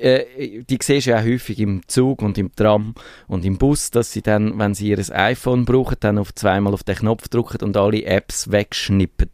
äh, 0.00 0.62
die 0.62 0.78
siehst 0.80 1.06
du 1.06 1.10
ja 1.10 1.22
häufig 1.22 1.58
im 1.58 1.86
Zug 1.86 2.22
und 2.22 2.38
im 2.38 2.54
Tram 2.54 2.94
und 3.28 3.44
im 3.44 3.58
Bus, 3.58 3.90
dass 3.90 4.12
sie 4.12 4.22
dann, 4.22 4.58
wenn 4.58 4.74
sie 4.74 4.88
ihr 4.90 4.98
iPhone 5.12 5.64
brauchen, 5.64 5.96
dann 6.00 6.18
auf 6.18 6.34
zweimal 6.34 6.74
auf 6.74 6.84
den 6.84 6.96
Knopf 6.96 7.28
drücken 7.28 7.64
und 7.64 7.76
alle 7.76 8.04
Apps 8.04 8.50
wegschnippen. 8.50 9.30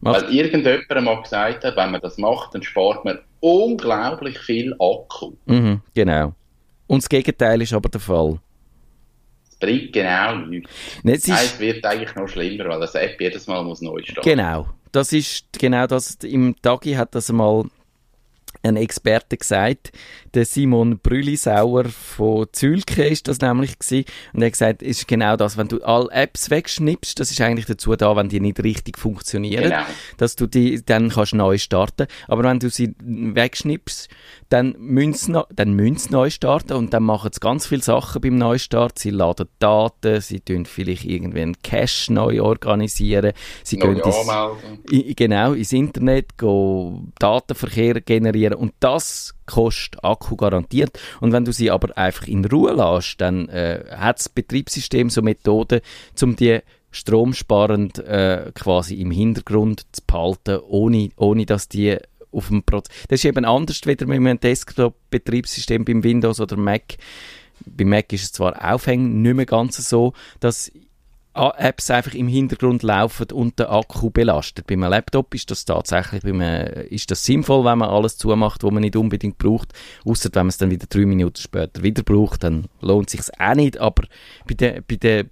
Macht 0.00 0.22
Weil 0.22 0.34
irgendjemand 0.34 1.04
mal 1.04 1.22
gesagt 1.22 1.64
hat, 1.64 1.76
wenn 1.76 1.90
man 1.90 2.00
das 2.00 2.16
macht, 2.16 2.54
dann 2.54 2.62
spart 2.62 3.04
man 3.04 3.18
unglaublich 3.40 4.38
viel 4.38 4.72
Akku. 4.74 5.32
Mhm, 5.46 5.82
genau. 5.94 6.34
Und 6.86 7.02
das 7.02 7.08
Gegenteil 7.08 7.60
ist 7.62 7.72
aber 7.72 7.88
der 7.88 8.00
Fall 8.00 8.38
bringt 9.60 9.92
genau 9.92 10.36
nichts. 10.36 10.70
Nein, 11.04 11.14
es 11.16 11.60
wird 11.60 11.84
eigentlich 11.84 12.14
noch 12.16 12.28
schlimmer, 12.28 12.68
weil 12.68 12.80
das 12.80 12.94
App 12.94 13.20
jedes 13.20 13.46
Mal 13.46 13.62
muss 13.62 13.80
neu 13.80 14.02
starten. 14.02 14.28
Genau. 14.28 14.68
Das 14.92 15.12
ist 15.12 15.46
genau 15.58 15.86
das. 15.86 16.16
Im 16.24 16.56
Tagi 16.60 16.94
hat 16.94 17.14
das 17.14 17.30
einmal 17.30 17.64
ein 18.62 18.76
Experte 18.76 19.36
gesagt, 19.36 19.92
der 20.34 20.44
Simon 20.44 20.98
Brüllisauer 20.98 21.84
von 21.84 22.46
Zülke 22.52 23.04
ist 23.04 23.26
das 23.28 23.40
nämlich 23.40 23.78
gewesen. 23.78 24.04
Und 24.32 24.42
er 24.42 24.46
hat 24.46 24.52
gesagt, 24.52 24.82
es 24.82 24.98
ist 24.98 25.08
genau 25.08 25.36
das, 25.36 25.56
wenn 25.56 25.68
du 25.68 25.82
alle 25.82 26.10
Apps 26.10 26.50
wegschnippst, 26.50 27.18
das 27.18 27.30
ist 27.30 27.40
eigentlich 27.40 27.66
dazu 27.66 27.96
da, 27.96 28.14
wenn 28.16 28.28
die 28.28 28.40
nicht 28.40 28.62
richtig 28.62 28.98
funktionieren, 28.98 29.64
genau. 29.64 29.82
dass 30.18 30.36
du 30.36 30.46
die 30.46 30.84
dann 30.84 31.08
kannst 31.08 31.34
neu 31.34 31.58
starten. 31.58 32.06
Aber 32.28 32.44
wenn 32.44 32.58
du 32.58 32.70
sie 32.70 32.94
wegschnippst, 33.00 34.08
dann 34.50 34.74
müssen 34.78 35.38
dann 35.54 35.74
müssen 35.74 36.12
neu 36.12 36.28
starten 36.28 36.72
und 36.72 36.92
dann 36.92 37.04
machen 37.04 37.30
sie 37.32 37.40
ganz 37.40 37.66
viele 37.66 37.82
Sachen 37.82 38.20
beim 38.20 38.36
Neustart. 38.36 38.98
Sie 38.98 39.10
laden 39.10 39.48
Daten, 39.60 40.20
sie 40.20 40.40
tun 40.40 40.66
vielleicht 40.66 41.04
irgendwie 41.04 41.40
einen 41.40 41.62
Cache 41.62 42.12
neu 42.12 42.42
organisieren, 42.42 43.32
sie 43.62 43.78
neu 43.78 43.94
gehen 43.94 44.02
ins, 44.90 45.16
genau, 45.16 45.52
ins 45.52 45.72
Internet, 45.72 46.36
gehen 46.36 47.12
Datenverkehr 47.18 48.00
generieren 48.00 48.49
und 48.56 48.72
das 48.80 49.34
kostet 49.46 50.04
Akku 50.04 50.36
garantiert. 50.36 50.98
Und 51.20 51.32
wenn 51.32 51.44
du 51.44 51.52
sie 51.52 51.70
aber 51.70 51.96
einfach 51.96 52.26
in 52.26 52.44
Ruhe 52.44 52.72
lässt, 52.72 53.20
dann 53.20 53.48
äh, 53.48 53.84
hat 53.90 54.18
das 54.18 54.28
Betriebssystem 54.28 55.10
so 55.10 55.22
Methoden, 55.22 55.80
um 56.22 56.36
die 56.36 56.60
stromsparend 56.92 57.98
äh, 57.98 58.50
quasi 58.54 58.96
im 58.96 59.10
Hintergrund 59.10 59.86
zu 59.92 60.02
behalten, 60.06 60.60
ohne, 60.68 61.10
ohne 61.16 61.46
dass 61.46 61.68
die 61.68 61.96
auf 62.32 62.48
dem 62.48 62.62
Prozess. 62.62 62.94
Das 63.08 63.20
ist 63.20 63.24
eben 63.24 63.44
anders 63.44 63.86
wieder 63.86 64.06
mit 64.06 64.16
einem 64.16 64.40
Desktop-Betriebssystem 64.40 65.84
beim 65.84 66.02
Windows 66.02 66.40
oder 66.40 66.56
Mac. 66.56 66.96
Bei 67.66 67.84
Mac 67.84 68.12
ist 68.12 68.22
es 68.22 68.32
zwar 68.32 68.72
aufhängig, 68.72 69.14
nicht 69.14 69.34
mehr 69.34 69.46
ganz 69.46 69.76
so, 69.88 70.12
dass 70.40 70.72
Apps 71.34 71.90
einfach 71.90 72.14
im 72.14 72.26
Hintergrund 72.26 72.82
laufen 72.82 73.30
und 73.32 73.58
der 73.58 73.70
Akku 73.70 74.10
belastet. 74.10 74.66
Bei 74.66 74.74
einem 74.74 74.90
Laptop 74.90 75.32
ist 75.34 75.50
das 75.50 75.64
tatsächlich 75.64 76.24
einem, 76.24 76.40
ist 76.90 77.10
das 77.10 77.24
sinnvoll, 77.24 77.64
wenn 77.64 77.78
man 77.78 77.88
alles 77.88 78.16
zumacht, 78.18 78.64
was 78.64 78.72
man 78.72 78.82
nicht 78.82 78.96
unbedingt 78.96 79.38
braucht. 79.38 79.72
Außer 80.04 80.30
wenn 80.32 80.46
man 80.46 80.48
es 80.48 80.58
dann 80.58 80.70
wieder 80.70 80.86
drei 80.88 81.06
Minuten 81.06 81.40
später 81.40 81.82
wieder 81.82 82.02
braucht, 82.02 82.42
dann 82.42 82.66
lohnt 82.80 83.14
es 83.14 83.26
sich 83.26 83.40
auch 83.40 83.54
nicht. 83.54 83.78
Aber 83.78 84.04
bei 84.46 84.54
den, 84.54 84.84
bei 84.88 84.96
den 84.96 85.30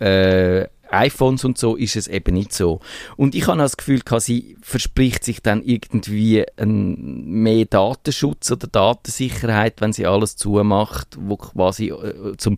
äh, 0.00 0.68
iPhones 0.94 1.44
und 1.44 1.58
so 1.58 1.76
ist 1.76 1.96
es 1.96 2.08
eben 2.08 2.34
nicht 2.34 2.52
so. 2.52 2.80
Und 3.16 3.34
ich 3.34 3.46
habe 3.46 3.58
das 3.58 3.76
Gefühl, 3.76 4.02
sie 4.18 4.56
verspricht 4.62 5.24
sich 5.24 5.42
dann 5.42 5.62
irgendwie 5.62 6.44
ein, 6.56 7.24
mehr 7.24 7.64
Datenschutz 7.64 8.50
oder 8.50 8.66
Datensicherheit, 8.66 9.80
wenn 9.80 9.92
sie 9.92 10.06
alles 10.06 10.36
zumacht, 10.36 11.16
wo 11.18 11.36
quasi 11.36 11.88
äh, 11.88 12.36
zum 12.36 12.56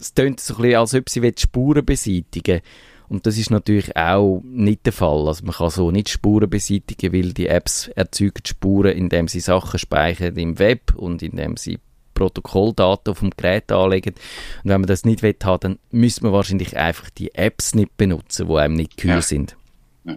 es 0.00 0.14
tönt 0.14 0.40
so 0.40 0.54
ein 0.56 0.62
bisschen, 0.62 0.78
als 0.78 0.94
ob 0.94 1.08
sie 1.08 1.32
Spuren 1.36 1.84
beseitigen. 1.84 2.60
Und 3.08 3.26
das 3.26 3.36
ist 3.38 3.50
natürlich 3.50 3.96
auch 3.96 4.40
nicht 4.44 4.86
der 4.86 4.92
Fall. 4.92 5.26
Also 5.26 5.44
man 5.44 5.54
kann 5.54 5.70
so 5.70 5.90
nicht 5.90 6.08
Spuren 6.08 6.48
beseitigen, 6.48 7.12
weil 7.12 7.32
die 7.32 7.48
Apps 7.48 7.88
erzeugen 7.88 8.46
Spuren, 8.46 8.96
indem 8.96 9.26
sie 9.26 9.40
Sachen 9.40 9.78
speichern 9.78 10.36
im 10.36 10.58
Web 10.58 10.94
und 10.94 11.20
indem 11.22 11.56
sie 11.56 11.80
Protokolldaten 12.14 13.10
auf 13.10 13.20
dem 13.20 13.30
Gerät 13.30 13.72
anlegen. 13.72 14.14
Und 14.62 14.70
wenn 14.70 14.80
man 14.80 14.88
das 14.88 15.04
nicht 15.04 15.22
will 15.22 15.34
dann 15.34 15.78
müsste 15.90 16.22
man 16.22 16.32
wahrscheinlich 16.32 16.76
einfach 16.76 17.10
die 17.10 17.34
Apps 17.34 17.74
nicht 17.74 17.96
benutzen, 17.96 18.46
die 18.46 18.54
einem 18.54 18.74
nicht 18.74 18.96
kühl 18.96 19.10
ja. 19.10 19.22
sind. 19.22 19.56
Ja. 20.04 20.16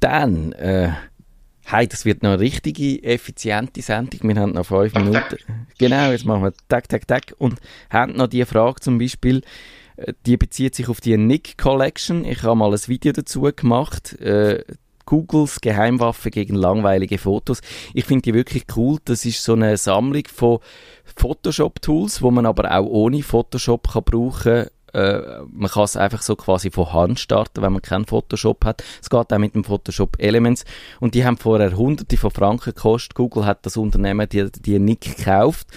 Dann, 0.00 0.52
äh, 0.52 0.92
hey, 1.70 1.86
das 1.86 2.04
wird 2.04 2.22
noch 2.22 2.30
eine 2.30 2.40
richtige 2.40 3.02
effiziente 3.02 3.82
Sendung. 3.82 4.20
Wir 4.22 4.36
haben 4.36 4.52
noch 4.52 4.66
fünf 4.66 4.94
Minuten. 4.94 5.36
Genau, 5.78 6.10
jetzt 6.10 6.24
machen 6.24 6.42
wir 6.42 6.52
Tag, 6.68 6.88
Tag, 6.88 7.06
Tag. 7.06 7.34
Und 7.38 7.60
haben 7.90 8.14
noch 8.14 8.26
die 8.26 8.44
Frage 8.44 8.80
zum 8.80 8.98
Beispiel, 8.98 9.42
die 10.26 10.36
bezieht 10.36 10.74
sich 10.74 10.88
auf 10.88 11.00
die 11.00 11.16
Nick 11.16 11.58
Collection. 11.58 12.24
Ich 12.24 12.42
habe 12.42 12.56
mal 12.56 12.72
ein 12.72 12.80
Video 12.86 13.12
dazu 13.12 13.42
gemacht. 13.42 14.18
Äh, 14.20 14.64
Googles 15.04 15.60
Geheimwaffe 15.60 16.30
gegen 16.30 16.54
langweilige 16.54 17.16
Fotos. 17.16 17.60
Ich 17.94 18.04
finde 18.04 18.22
die 18.22 18.34
wirklich 18.34 18.64
cool. 18.76 18.98
Das 19.04 19.24
ist 19.24 19.42
so 19.42 19.54
eine 19.54 19.76
Sammlung 19.76 20.24
von 20.32 20.58
Photoshop-Tools, 21.16 22.20
wo 22.20 22.30
man 22.30 22.44
aber 22.44 22.70
auch 22.76 22.86
ohne 22.86 23.22
Photoshop 23.22 23.92
kann 23.92 24.04
brauchen 24.04 24.66
äh, 24.92 25.40
man 25.50 25.70
kann 25.70 25.84
es 25.84 25.96
einfach 25.96 26.22
so 26.22 26.36
quasi 26.36 26.70
von 26.70 26.92
Hand 26.92 27.20
starten, 27.20 27.62
wenn 27.62 27.72
man 27.72 27.82
keinen 27.82 28.06
Photoshop 28.06 28.64
hat. 28.64 28.82
Es 29.00 29.10
geht 29.10 29.32
auch 29.32 29.38
mit 29.38 29.54
dem 29.54 29.64
Photoshop 29.64 30.16
Elements. 30.18 30.64
Und 31.00 31.14
die 31.14 31.24
haben 31.24 31.36
vorher 31.36 31.76
hunderte 31.76 32.16
von 32.16 32.30
Franken 32.30 32.74
gekostet. 32.74 33.14
Google 33.14 33.46
hat 33.46 33.64
das 33.66 33.76
Unternehmen 33.76 34.28
die, 34.28 34.50
die 34.50 34.78
nicht 34.78 35.16
gekauft 35.16 35.68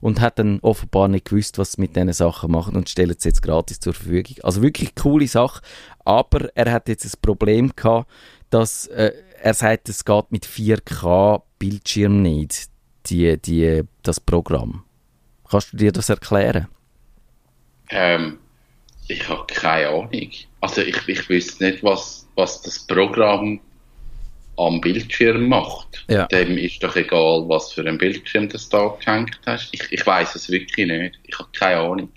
und 0.00 0.20
hat 0.20 0.38
dann 0.38 0.60
offenbar 0.60 1.08
nicht 1.08 1.26
gewusst, 1.26 1.58
was 1.58 1.72
sie 1.72 1.80
mit 1.80 1.94
diesen 1.94 2.12
Sachen 2.12 2.50
machen 2.50 2.74
und 2.74 2.88
stellt 2.88 3.18
es 3.18 3.24
jetzt 3.24 3.42
gratis 3.42 3.80
zur 3.80 3.94
Verfügung. 3.94 4.36
Also 4.42 4.62
wirklich 4.62 4.94
coole 4.94 5.28
Sache, 5.28 5.62
aber 6.04 6.48
er 6.56 6.72
hat 6.72 6.88
jetzt 6.88 7.04
ein 7.04 7.20
Problem 7.20 7.72
gehabt, 7.76 8.10
dass 8.48 8.86
äh, 8.86 9.12
er 9.42 9.54
sagt, 9.54 9.88
es 9.88 10.04
geht 10.04 10.32
mit 10.32 10.46
4K 10.46 11.42
Bildschirm 11.58 12.22
nicht, 12.22 12.68
die, 13.06 13.36
die, 13.38 13.82
das 14.02 14.20
Programm. 14.20 14.84
Kannst 15.48 15.72
du 15.72 15.76
dir 15.76 15.92
das 15.92 16.08
erklären? 16.08 16.68
Ähm, 17.90 18.38
ich 19.10 19.28
habe 19.28 19.46
keine 19.48 19.88
Ahnung. 19.88 20.30
Also 20.60 20.82
ich, 20.82 20.96
ich 21.08 21.28
wüsste 21.28 21.64
nicht, 21.64 21.82
was, 21.82 22.26
was 22.36 22.62
das 22.62 22.86
Programm 22.86 23.60
am 24.56 24.80
Bildschirm 24.80 25.48
macht. 25.48 26.04
Ja. 26.08 26.26
Dem 26.26 26.58
ist 26.58 26.82
doch 26.82 26.94
egal, 26.96 27.44
was 27.48 27.72
für 27.72 27.86
ein 27.86 27.98
Bildschirm 27.98 28.48
du 28.48 28.58
da 28.70 28.96
gehängt 29.04 29.38
hast. 29.46 29.70
Ich, 29.72 29.82
ich 29.90 30.06
weiß 30.06 30.34
es 30.34 30.50
wirklich 30.50 30.86
nicht. 30.86 31.18
Ich 31.26 31.38
habe 31.38 31.48
keine 31.58 31.80
Ahnung. 31.80 32.08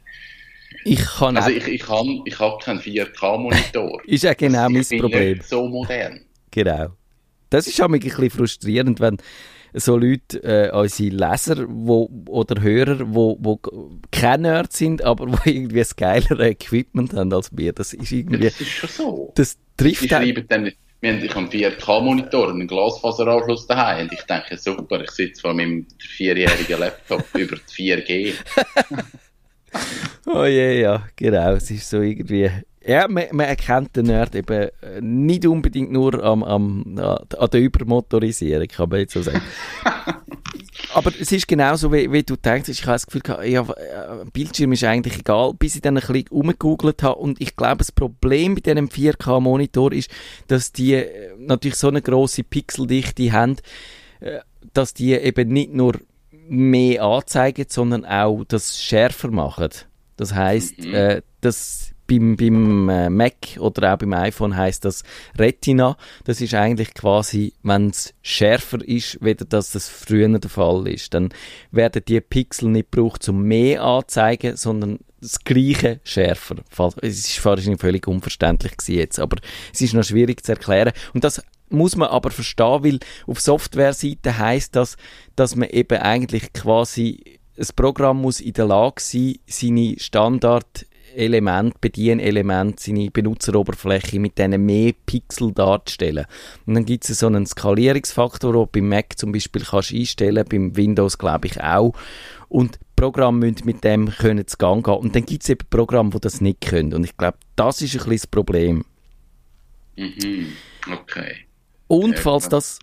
Ich 0.86 1.00
kann 1.06 1.38
also 1.38 1.50
ich, 1.50 1.66
ich, 1.68 1.82
kann, 1.82 2.22
ich 2.26 2.38
habe 2.40 2.58
keinen 2.64 2.80
4K-Monitor. 2.80 4.02
ist 4.06 4.24
ja 4.24 4.34
genau 4.34 4.68
also 4.68 4.74
mein 4.74 5.00
Problem. 5.00 5.42
So 5.42 5.68
modern. 5.68 6.26
Genau. 6.52 6.90
Das 7.50 7.68
ist 7.68 7.82
auch 7.82 7.90
ein 7.90 8.00
bisschen 8.00 8.30
frustrierend, 8.30 9.00
wenn 9.00 9.18
so 9.74 9.98
Leute, 9.98 10.44
äh, 10.44 10.72
unsere 10.72 11.10
Leser 11.10 11.66
wo, 11.68 12.10
oder 12.28 12.62
Hörer, 12.62 13.00
wo, 13.14 13.38
wo 13.40 13.60
keine 14.12 14.44
Nerds 14.44 14.78
sind, 14.78 15.04
aber 15.04 15.28
wo 15.32 15.38
irgendwie 15.46 15.82
ein 15.82 15.88
geilere 15.96 16.50
Equipment 16.50 17.14
haben 17.14 17.34
als 17.34 17.50
wir. 17.56 17.74
Das 17.74 17.94
ist 17.94 18.12
irgendwie... 18.12 18.46
Das 18.46 18.62
ist 18.62 18.70
schon 18.70 18.90
so. 18.90 19.34
Das 19.36 19.58
trifft 19.78 20.04
Die 20.04 20.10
schreiben 20.10 20.46
dann 20.48 20.72
wir 21.04 21.12
haben, 21.12 21.22
ich 21.22 21.36
habe 21.36 21.40
einen 21.40 21.50
4K-Monitor 21.50 22.48
und 22.48 22.54
einen 22.62 22.68
Glasfaseranschluss 22.68 23.68
daheim 23.68 24.04
und 24.04 24.14
ich 24.14 24.22
denke, 24.22 24.58
super, 24.58 25.02
ich 25.02 25.12
sitze 25.12 25.42
vor 25.42 25.54
meinem 25.54 25.86
vierjährigen 26.00 26.80
Laptop 26.80 27.26
über 27.34 27.58
4G. 27.58 28.34
oh 30.28 30.46
je, 30.46 30.80
ja, 30.80 31.06
genau. 31.18 31.56
Es 31.56 31.70
ist 31.70 31.90
so 31.90 32.00
irgendwie. 32.00 32.50
Ja, 32.86 33.08
man, 33.08 33.26
man 33.32 33.48
erkennt 33.48 33.96
den 33.96 34.08
Nerd 34.08 34.36
eben 34.36 34.70
äh, 34.82 35.02
nicht 35.02 35.46
unbedingt 35.46 35.92
nur 35.92 36.22
am, 36.24 36.44
am, 36.44 36.98
an 36.98 37.50
der 37.52 37.62
Übermotorisierung, 37.62 38.68
kann 38.68 38.90
man 38.90 39.00
jetzt 39.00 39.14
so 39.14 39.22
sagen. 39.22 39.42
Aber 40.94 41.12
es 41.20 41.32
ist 41.32 41.48
genauso, 41.48 41.92
wie, 41.92 42.12
wie 42.12 42.24
du 42.24 42.36
denkst. 42.36 42.70
Ich 42.70 42.84
habe 42.84 42.94
das 42.94 43.08
Gefühl, 43.08 43.24
ja, 43.46 43.62
äh, 43.62 44.26
Bildschirm 44.32 44.74
ist 44.74 44.84
eigentlich 44.84 45.20
egal, 45.20 45.54
bis 45.54 45.76
ich 45.76 45.82
dann 45.82 45.98
ein 45.98 46.06
bisschen 46.06 46.28
umgegoogelt 46.30 47.02
habe. 47.02 47.16
Und 47.16 47.42
ich 47.42 47.56
glaube, 47.56 47.78
das 47.78 47.92
Problem 47.92 48.56
bei 48.56 48.62
diesem 48.62 48.90
4K-Monitor 48.90 49.92
ist, 49.94 50.12
dass 50.48 50.72
die 50.72 50.94
äh, 50.94 51.36
natürlich 51.40 51.78
so 51.78 51.88
eine 51.88 52.02
grosse 52.02 52.44
Pixeldichte 52.44 53.32
haben, 53.32 53.56
dass 54.74 54.94
die 54.94 55.12
eben 55.14 55.50
nicht 55.50 55.74
nur 55.74 56.00
mehr 56.48 57.04
anzeigen, 57.04 57.66
sondern 57.68 58.06
auch 58.06 58.44
das 58.48 58.82
schärfer 58.82 59.32
machen. 59.32 59.70
Das 60.16 60.34
heißt, 60.34 60.80
mhm. 60.80 60.94
äh, 60.94 61.22
das 61.42 61.93
beim, 62.08 62.36
beim 62.36 62.90
äh, 62.90 63.10
Mac 63.10 63.58
oder 63.60 63.94
auch 63.94 63.98
beim 63.98 64.14
iPhone 64.14 64.56
heißt 64.56 64.86
das 64.86 65.04
Retina. 65.38 65.98
Das 66.26 66.42
ist 66.42 66.54
eigentlich 66.54 66.94
quasi, 66.94 67.54
wenn 67.64 67.90
es 67.90 68.14
schärfer 68.22 68.86
ist, 68.86 69.18
weder 69.22 69.46
dass 69.46 69.72
das 69.72 69.90
früher 69.90 70.28
der 70.28 70.50
Fall 70.50 70.88
ist. 70.88 71.14
Dann 71.14 71.30
werden 71.72 72.04
die 72.08 72.22
Pixel 72.22 72.70
nicht 72.70 72.92
gebraucht, 72.92 73.28
um 73.30 73.44
mehr 73.44 73.84
anzeigen, 73.84 74.58
sondern 74.58 75.00
das 75.22 75.40
gleiche 75.40 76.02
schärfer. 76.04 76.58
Es 77.02 77.20
ist 77.20 77.46
wahrscheinlich 77.46 77.80
völlig 77.80 78.08
unverständlich 78.08 78.74
jetzt, 78.88 79.20
aber 79.20 79.38
es 79.74 79.82
ist 79.82 79.94
noch 79.94 80.04
schwierig 80.04 80.46
zu 80.46 80.52
erklären. 80.52 80.92
Und 81.14 81.24
das 81.24 81.42
muss 81.70 81.96
man 81.96 82.10
aber 82.10 82.32
verstehen, 82.32 82.84
weil 82.84 83.00
auf 83.26 83.40
Softwareseite 83.40 84.38
heißt 84.38 84.76
das, 84.76 84.98
dass 85.36 85.56
man 85.56 85.70
eben 85.70 85.98
eigentlich 85.98 86.54
quasi 86.54 87.40
das 87.56 87.72
Programm 87.72 88.22
muss 88.22 88.42
in 88.42 88.54
der 88.54 88.66
Lage 88.66 89.02
sein, 89.02 89.36
seine 89.48 89.96
Standard 90.00 90.86
Element, 91.16 91.80
Bedienelement, 91.80 92.80
seine 92.80 93.12
Benutzeroberfläche 93.12 94.20
mit 94.20 94.38
diesen 94.38 94.66
mehr 94.66 94.94
Pixel 95.06 95.52
darzustellen. 95.52 96.26
Und 96.66 96.74
dann 96.76 96.86
gibt 96.86 97.08
es 97.08 97.20
so 97.20 97.28
einen 97.28 97.46
Skalierungsfaktor, 97.46 98.52
den 98.52 98.62
du 98.62 98.68
beim 98.68 98.90
Mac 98.90 99.18
zum 99.18 99.32
Beispiel 99.32 99.64
kannst 99.64 99.94
einstellen, 99.94 100.46
beim 100.50 100.76
Windows 100.76 101.18
glaube 101.18 101.48
ich 101.48 101.62
auch. 101.62 101.94
Und 102.50 102.80
Programme 102.96 103.40
müssen 103.40 103.66
mit 103.66 103.84
dem 103.84 104.10
können 104.10 104.48
zu 104.48 104.58
Gang 104.58 104.86
gehen. 104.86 104.96
Und 104.96 105.16
dann 105.16 105.26
gibt 105.26 105.44
es 105.44 105.50
eben 105.50 105.66
Programme, 105.70 106.12
die 106.12 106.20
das 106.20 106.42
nicht 106.42 106.62
können. 106.62 106.94
Und 106.94 107.04
ich 107.04 107.18
glaube, 107.18 107.38
das 107.56 107.82
ist 107.82 107.94
ein 107.94 107.98
bisschen 107.98 108.12
das 108.12 108.28
Problem. 108.28 108.86
Mhm. 109.98 110.48
Okay. 110.92 111.36
Und 111.88 112.18
falls 112.18 112.50
das 112.50 112.80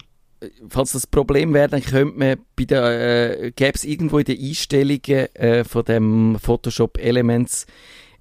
falls 0.69 0.93
das 0.93 1.07
Problem 1.07 1.55
wäre, 1.55 1.69
dann 1.69 1.83
könnte 1.83 2.19
man 2.19 2.37
bei 2.57 2.65
der, 2.65 3.41
äh, 3.43 3.53
gäbe 3.53 3.75
es 3.75 3.85
irgendwo 3.85 4.19
in 4.19 4.25
den 4.25 4.41
Einstellungen 4.41 5.35
äh, 5.35 5.65
von 5.65 5.85
dem 5.85 6.39
Photoshop 6.41 6.99
Elements 6.99 7.67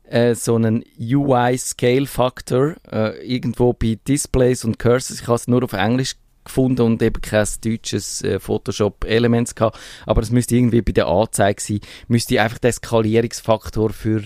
äh, 0.10 0.36
so 0.36 0.56
einen 0.56 0.84
UI 1.00 1.58
Scale 1.58 2.08
Factor 2.08 2.76
äh, 2.92 3.26
irgendwo 3.26 3.74
bei 3.74 3.98
Displays 4.08 4.66
und 4.66 4.80
Cursors. 4.80 5.22
Ich 5.22 5.28
habe 5.28 5.36
es 5.36 5.48
nur 5.48 5.64
auf 5.64 5.74
Englisch 5.74 6.16
gefunden 6.44 6.82
und 6.82 7.02
eben 7.02 7.22
kein 7.22 7.48
deutsches 7.64 8.22
äh, 8.24 8.40
Photoshop 8.40 9.06
Elements 9.06 9.56
gehabt, 9.56 9.78
aber 10.06 10.22
es 10.22 10.32
müsste 10.32 10.56
irgendwie 10.56 10.82
bei 10.82 10.92
der 10.92 11.08
Anzeige 11.08 11.62
sein, 11.62 11.80
müsste 12.08 12.42
einfach 12.42 12.58
der 12.58 12.74
Skalierungsfaktor 12.74 13.92
für 13.92 14.24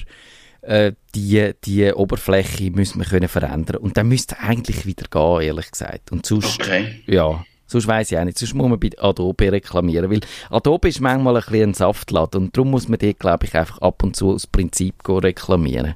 äh, 0.62 0.94
die, 1.14 1.52
die 1.66 1.92
Oberfläche 1.92 2.72
müssen 2.72 3.00
wir 3.00 3.06
können 3.06 3.28
verändern 3.28 3.78
und 3.78 3.98
dann 3.98 4.08
müsste 4.08 4.40
eigentlich 4.40 4.86
wieder 4.86 5.06
gehen, 5.10 5.48
ehrlich 5.48 5.72
gesagt. 5.72 6.12
Und 6.12 6.26
sonst, 6.26 6.62
okay. 6.62 7.02
ja, 7.06 7.44
Sonst 7.66 7.88
weiss 7.88 8.12
ich 8.12 8.18
auch 8.18 8.24
nicht. 8.24 8.38
Sonst 8.38 8.54
muss 8.54 8.70
man 8.70 8.80
bei 8.80 8.92
Adobe 8.98 9.52
reklamieren. 9.52 10.12
Weil 10.12 10.20
Adobe 10.50 10.90
ist 10.90 11.02
manchmal 11.02 11.38
ein 11.38 11.42
bisschen 11.44 11.70
ein 11.70 11.74
Saftladen 11.74 12.44
und 12.44 12.58
darum 12.58 12.72
muss 12.72 12.88
man 12.88 13.00
dort, 13.00 13.20
glaube 13.20 13.46
ich, 13.46 13.56
einfach 13.56 13.80
ab 13.80 14.04
und 14.04 14.16
zu 14.16 14.32
aus 14.32 14.48
Prinzip 14.48 14.96
reklamieren. 15.08 15.96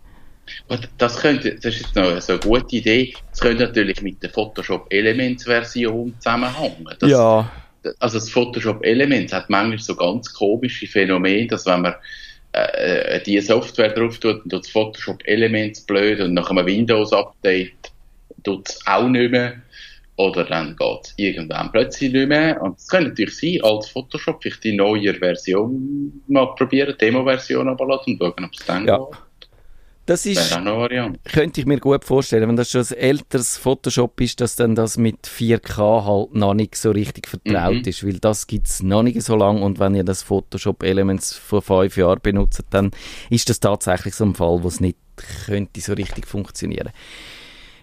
Das, 0.97 1.17
könnte, 1.17 1.55
das 1.55 1.65
ist 1.65 1.81
jetzt 1.81 1.95
noch 1.95 2.19
so 2.21 2.33
eine 2.33 2.41
gute 2.41 2.75
Idee. 2.75 3.13
Das 3.31 3.39
könnte 3.39 3.63
natürlich 3.63 4.01
mit 4.01 4.21
der 4.23 4.29
Photoshop 4.29 4.87
Elements 4.91 5.43
Version 5.43 6.13
zusammenhängen. 6.19 6.87
Das, 6.99 7.09
ja. 7.09 7.51
Also 7.99 8.19
das 8.19 8.29
Photoshop 8.29 8.83
Elements 8.85 9.33
hat 9.33 9.49
manchmal 9.49 9.79
so 9.79 9.95
ganz 9.95 10.33
komische 10.33 10.87
Phänomene, 10.87 11.47
dass 11.47 11.65
wenn 11.65 11.81
man 11.81 11.95
äh, 12.53 13.17
äh 13.17 13.23
die 13.23 13.39
Software 13.41 13.89
drauf 13.89 14.19
tut 14.19 14.43
und 14.43 14.53
das 14.53 14.69
Photoshop 14.69 15.21
Elements 15.25 15.81
blöd 15.81 16.19
und 16.21 16.33
nach 16.33 16.49
einem 16.49 16.65
Windows 16.65 17.13
Update 17.13 17.91
tut 18.43 18.69
es 18.69 18.79
auch 18.85 19.07
nicht 19.07 19.31
mehr 19.31 19.61
oder 20.17 20.43
dann 20.43 20.75
geht 20.75 20.99
es 21.03 21.13
irgendwann 21.15 21.71
plötzlich 21.71 22.11
nicht 22.11 22.27
mehr. 22.27 22.61
Und 22.61 22.77
es 22.77 22.87
könnte 22.87 23.09
natürlich 23.09 23.37
sein, 23.37 23.59
als 23.63 23.89
Photoshop 23.89 24.41
vielleicht 24.41 24.63
die 24.63 24.75
neue 24.75 25.13
Version 25.13 26.21
mal 26.27 26.53
probieren, 26.55 26.95
Demo-Version 26.99 27.69
abladen 27.69 28.19
und 28.19 28.19
schauen, 28.19 28.45
ob 28.45 28.51
es 28.53 28.65
dann 28.65 28.87
ja. 28.87 28.97
geht. 28.97 29.17
Das 30.07 30.25
ist, 30.25 30.57
könnte 31.33 31.59
ich 31.59 31.65
mir 31.65 31.81
gut 31.81 32.05
vorstellen, 32.05 32.47
wenn 32.47 32.55
das 32.55 32.71
schon 32.71 32.79
ein 32.79 32.93
älteres 32.93 33.57
Photoshop 33.57 34.21
ist, 34.21 34.39
dass 34.39 34.55
dann 34.55 34.73
das 34.73 34.97
mit 34.97 35.27
4K 35.27 36.05
halt 36.05 36.33
noch 36.33 36.53
nicht 36.53 36.75
so 36.77 36.91
richtig 36.91 37.27
vertraut 37.27 37.73
Mhm. 37.73 37.81
ist, 37.81 38.07
weil 38.07 38.17
das 38.17 38.47
gibt 38.47 38.67
es 38.67 38.81
noch 38.81 39.03
nicht 39.03 39.21
so 39.21 39.35
lange 39.35 39.59
und 39.59 39.79
wenn 39.79 39.95
ihr 39.95 40.05
das 40.05 40.23
Photoshop 40.23 40.83
Elements 40.83 41.35
vor 41.35 41.61
fünf 41.61 41.97
Jahren 41.97 42.21
benutzt, 42.23 42.63
dann 42.69 42.91
ist 43.29 43.49
das 43.49 43.59
tatsächlich 43.59 44.15
so 44.15 44.23
ein 44.23 44.33
Fall, 44.33 44.63
wo 44.63 44.69
es 44.69 44.79
nicht 44.79 44.97
könnte 45.45 45.81
so 45.81 45.91
richtig 45.91 46.25
funktionieren. 46.25 46.91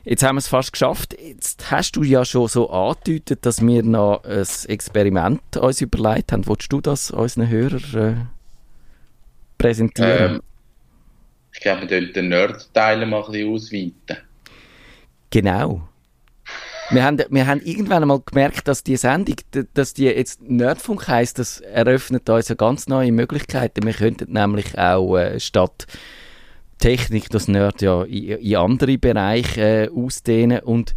Jetzt 0.05 0.23
haben 0.23 0.37
wir 0.37 0.40
es 0.40 0.49
fast 0.49 0.73
geschafft. 0.73 1.17
Jetzt 1.19 1.71
hast 1.71 1.97
du 1.97 2.03
ja 2.03 2.25
schon 2.25 2.49
so 2.49 2.69
angedeutet, 2.69 3.47
dass 3.47 3.64
wir 3.64 3.83
noch 3.83 4.23
ein 4.25 4.47
Experiment 4.69 5.57
uns 5.57 5.81
überlegt 5.81 6.31
haben. 6.33 6.47
Wolltest 6.47 6.73
du 6.73 6.81
das 6.83 7.11
unseren 7.11 7.49
Hörern 7.49 7.95
äh, 7.95 8.14
präsentieren? 9.57 10.35
Ähm, 10.35 10.43
ich 11.53 11.61
glaube, 11.61 11.83
wir 11.83 11.88
sollten 11.88 12.12
den 12.12 12.29
Nerd-Teil 12.29 13.07
mal 13.07 13.25
ein 13.25 13.33
bisschen 13.33 13.53
ausweiten. 13.55 14.25
Genau. 15.31 15.88
Wir 16.90 17.03
haben, 17.03 17.19
wir 17.31 17.47
haben 17.47 17.62
irgendwann 17.62 18.03
einmal 18.03 18.21
gemerkt, 18.21 18.69
dass 18.69 18.85
die 18.85 18.99
Sendung, 18.99 19.37
dass 19.73 19.95
die 19.95 20.05
jetzt 20.05 20.43
Nerdfunk 20.43 21.09
heisst, 21.09 21.38
das 21.38 21.61
eröffnet 21.61 22.29
uns 22.29 22.51
eine 22.51 22.57
ganz 22.57 22.88
neue 22.88 23.11
Möglichkeiten. 23.11 23.87
Wir 23.87 23.95
könnten 23.95 24.33
nämlich 24.33 24.79
auch 24.79 25.17
äh, 25.17 25.40
statt 25.40 25.87
Technik 26.85 27.31
das 27.31 27.49
Nerd 27.49 27.81
ja 27.81 28.03
in, 28.03 28.25
in 28.25 28.57
andere 28.57 28.99
Bereiche 28.99 29.87
äh, 29.87 29.88
ausdehnen 29.88 30.59
und 30.59 30.94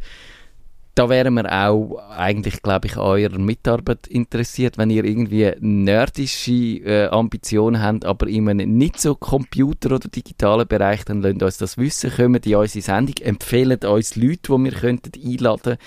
da 0.95 1.08
wären 1.08 1.36
wir 1.36 1.50
auch 1.50 1.97
eigentlich, 2.10 2.62
glaube 2.62 2.88
ich, 2.88 2.97
an 2.97 3.04
eurer 3.04 3.38
Mitarbeit 3.38 4.06
interessiert, 4.08 4.78
wenn 4.78 4.89
ihr 4.89 5.06
irgendwie 5.06 5.54
nerdische 5.62 6.52
äh, 6.52 7.08
Ambitionen 7.08 7.82
habt, 7.82 8.04
aber 8.04 8.28
in 8.28 8.50
einem 8.50 8.78
nicht 8.78 9.00
so 9.00 9.15
Computer- 9.15 9.95
oder 9.95 10.10
digitalen 10.10 10.67
Bereich, 10.67 11.06
dann 11.06 11.21
lasst 11.21 11.41
uns 11.41 11.58
das 11.58 11.78
wissen, 11.78 12.12
kommt 12.12 12.45
in 12.45 12.56
unsere 12.56 12.82
Sendung, 12.84 13.15
empfehlen 13.21 13.80
uns 13.86 14.17
Leute, 14.17 14.52
die 14.58 14.63
wir 14.65 14.71
könnten 14.73 15.12
einladen 15.26 15.78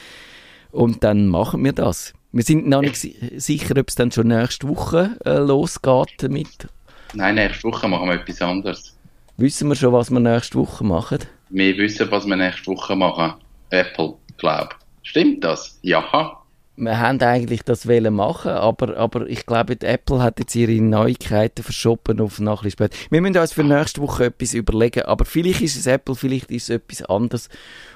und 0.70 1.04
dann 1.04 1.28
machen 1.28 1.62
wir 1.62 1.74
das. 1.74 2.14
Wir 2.32 2.44
sind 2.44 2.66
noch 2.66 2.80
nicht 2.80 2.96
si 2.96 3.16
sicher, 3.36 3.76
ob 3.78 3.90
es 3.90 3.96
dann 3.96 4.12
schon 4.12 4.28
nächste 4.28 4.66
Woche 4.66 5.18
äh, 5.26 5.36
losgeht 5.36 6.14
damit. 6.22 6.68
Nein, 7.12 7.34
nächste 7.34 7.64
Woche 7.64 7.86
machen 7.86 8.08
wir 8.08 8.14
etwas 8.14 8.40
anderes. 8.40 8.96
Wissen 9.40 9.68
wir 9.70 9.74
schon, 9.74 9.94
was 9.94 10.11
wir 10.11 10.20
nächste 10.20 10.59
Woche 10.59 10.85
machen? 10.85 11.20
Wir 11.48 11.74
wissen, 11.79 12.11
was 12.11 12.26
wir 12.26 12.37
nächste 12.37 12.66
Woche 12.66 12.94
machen. 12.94 13.40
Apple, 13.70 14.12
glaub. 14.37 14.76
Stimmt 15.03 15.42
das? 15.42 15.79
Ja. 15.81 16.42
wir 16.76 16.98
haben 16.98 17.22
eigentlich 17.22 17.62
das 17.62 17.88
wollen 17.88 18.12
machen, 18.12 18.50
aber, 18.50 18.98
aber 18.98 19.26
ich 19.29 19.46
glaube, 19.46 19.79
Apple 19.81 20.22
hat 20.22 20.40
jetzt 20.40 20.55
ihre 20.55 20.83
Neuigkeiten 20.83 21.62
verschoben 21.62 22.20
auf 22.20 22.38
noch 22.38 22.64
ein 22.64 22.70
später. 22.70 22.94
Wir 23.09 23.22
müssen 23.22 23.38
uns 23.38 23.55
für 23.55 23.64
nächste 23.64 24.03
Woche 24.03 24.26
etwas 24.26 24.53
überlegen, 24.53 25.05
aber 25.05 25.24
vielleicht 25.24 25.62
ist 25.62 25.76
es 25.76 25.87
Apple, 25.87 26.16
vielleicht 26.16 26.50
ist 26.50 26.64
es 26.64 26.76
etwas 26.76 27.03
anderes. 27.05 27.48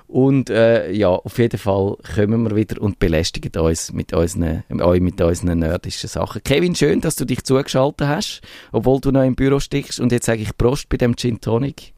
Und 0.07 0.51
äh, 0.51 0.93
ja, 0.93 1.09
auf 1.09 1.39
jeden 1.39 1.59
Fall 1.59 1.97
kommen 2.15 2.49
wir 2.49 2.55
wieder 2.55 2.81
und 2.81 2.99
belästigen 2.99 3.61
uns 3.61 3.93
mit 3.93 4.13
unseren, 4.13 4.63
euch 4.81 5.01
mit 5.01 5.21
unseren 5.21 5.59
nerdischen 5.59 6.09
Sachen. 6.09 6.43
Kevin, 6.45 6.75
schön, 6.75 7.01
dass 7.01 7.17
du 7.17 7.25
dich 7.25 7.43
zugeschaltet 7.43 8.07
hast, 8.07 8.43
obwohl 8.71 9.01
du 9.01 9.11
noch 9.11 9.25
im 9.25 9.35
Büro 9.35 9.59
steckst. 9.61 10.01
Und 10.01 10.13
jetzt 10.13 10.27
sage 10.27 10.43
ich 10.43 10.57
Prost 10.57 10.89
bei 10.89 10.99
dem 10.99 11.17
Gin 11.17 11.41
Tonic. 11.41 11.95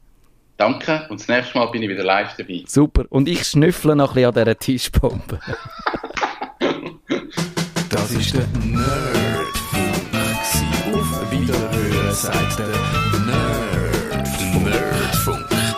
Danke. 0.57 1.05
Und 1.09 1.19
das 1.19 1.27
nächste 1.27 1.57
Mal 1.57 1.67
bin 1.67 1.83
ich 1.83 1.89
wieder 1.89 2.03
live 2.03 2.35
dabei. 2.37 2.63
Super. 2.65 3.05
Und 3.09 3.29
ich 3.29 3.43
schnüffle 3.43 3.95
noch 3.95 4.15
ein 4.15 4.15
bisschen 4.15 4.29
an 4.29 4.33
dieser 4.33 4.57
Tischbombe. 4.57 5.39
Das 7.89 8.11
ist 8.11 8.33
der 8.33 8.45
Nerdfunk. 8.63 8.87
Auf 10.93 11.31
Wiederhören 11.31 12.13
sagt 12.13 12.59
der 12.59 12.67
Nerdfunk. 13.25 14.65
Nerdfunk. 14.65 15.56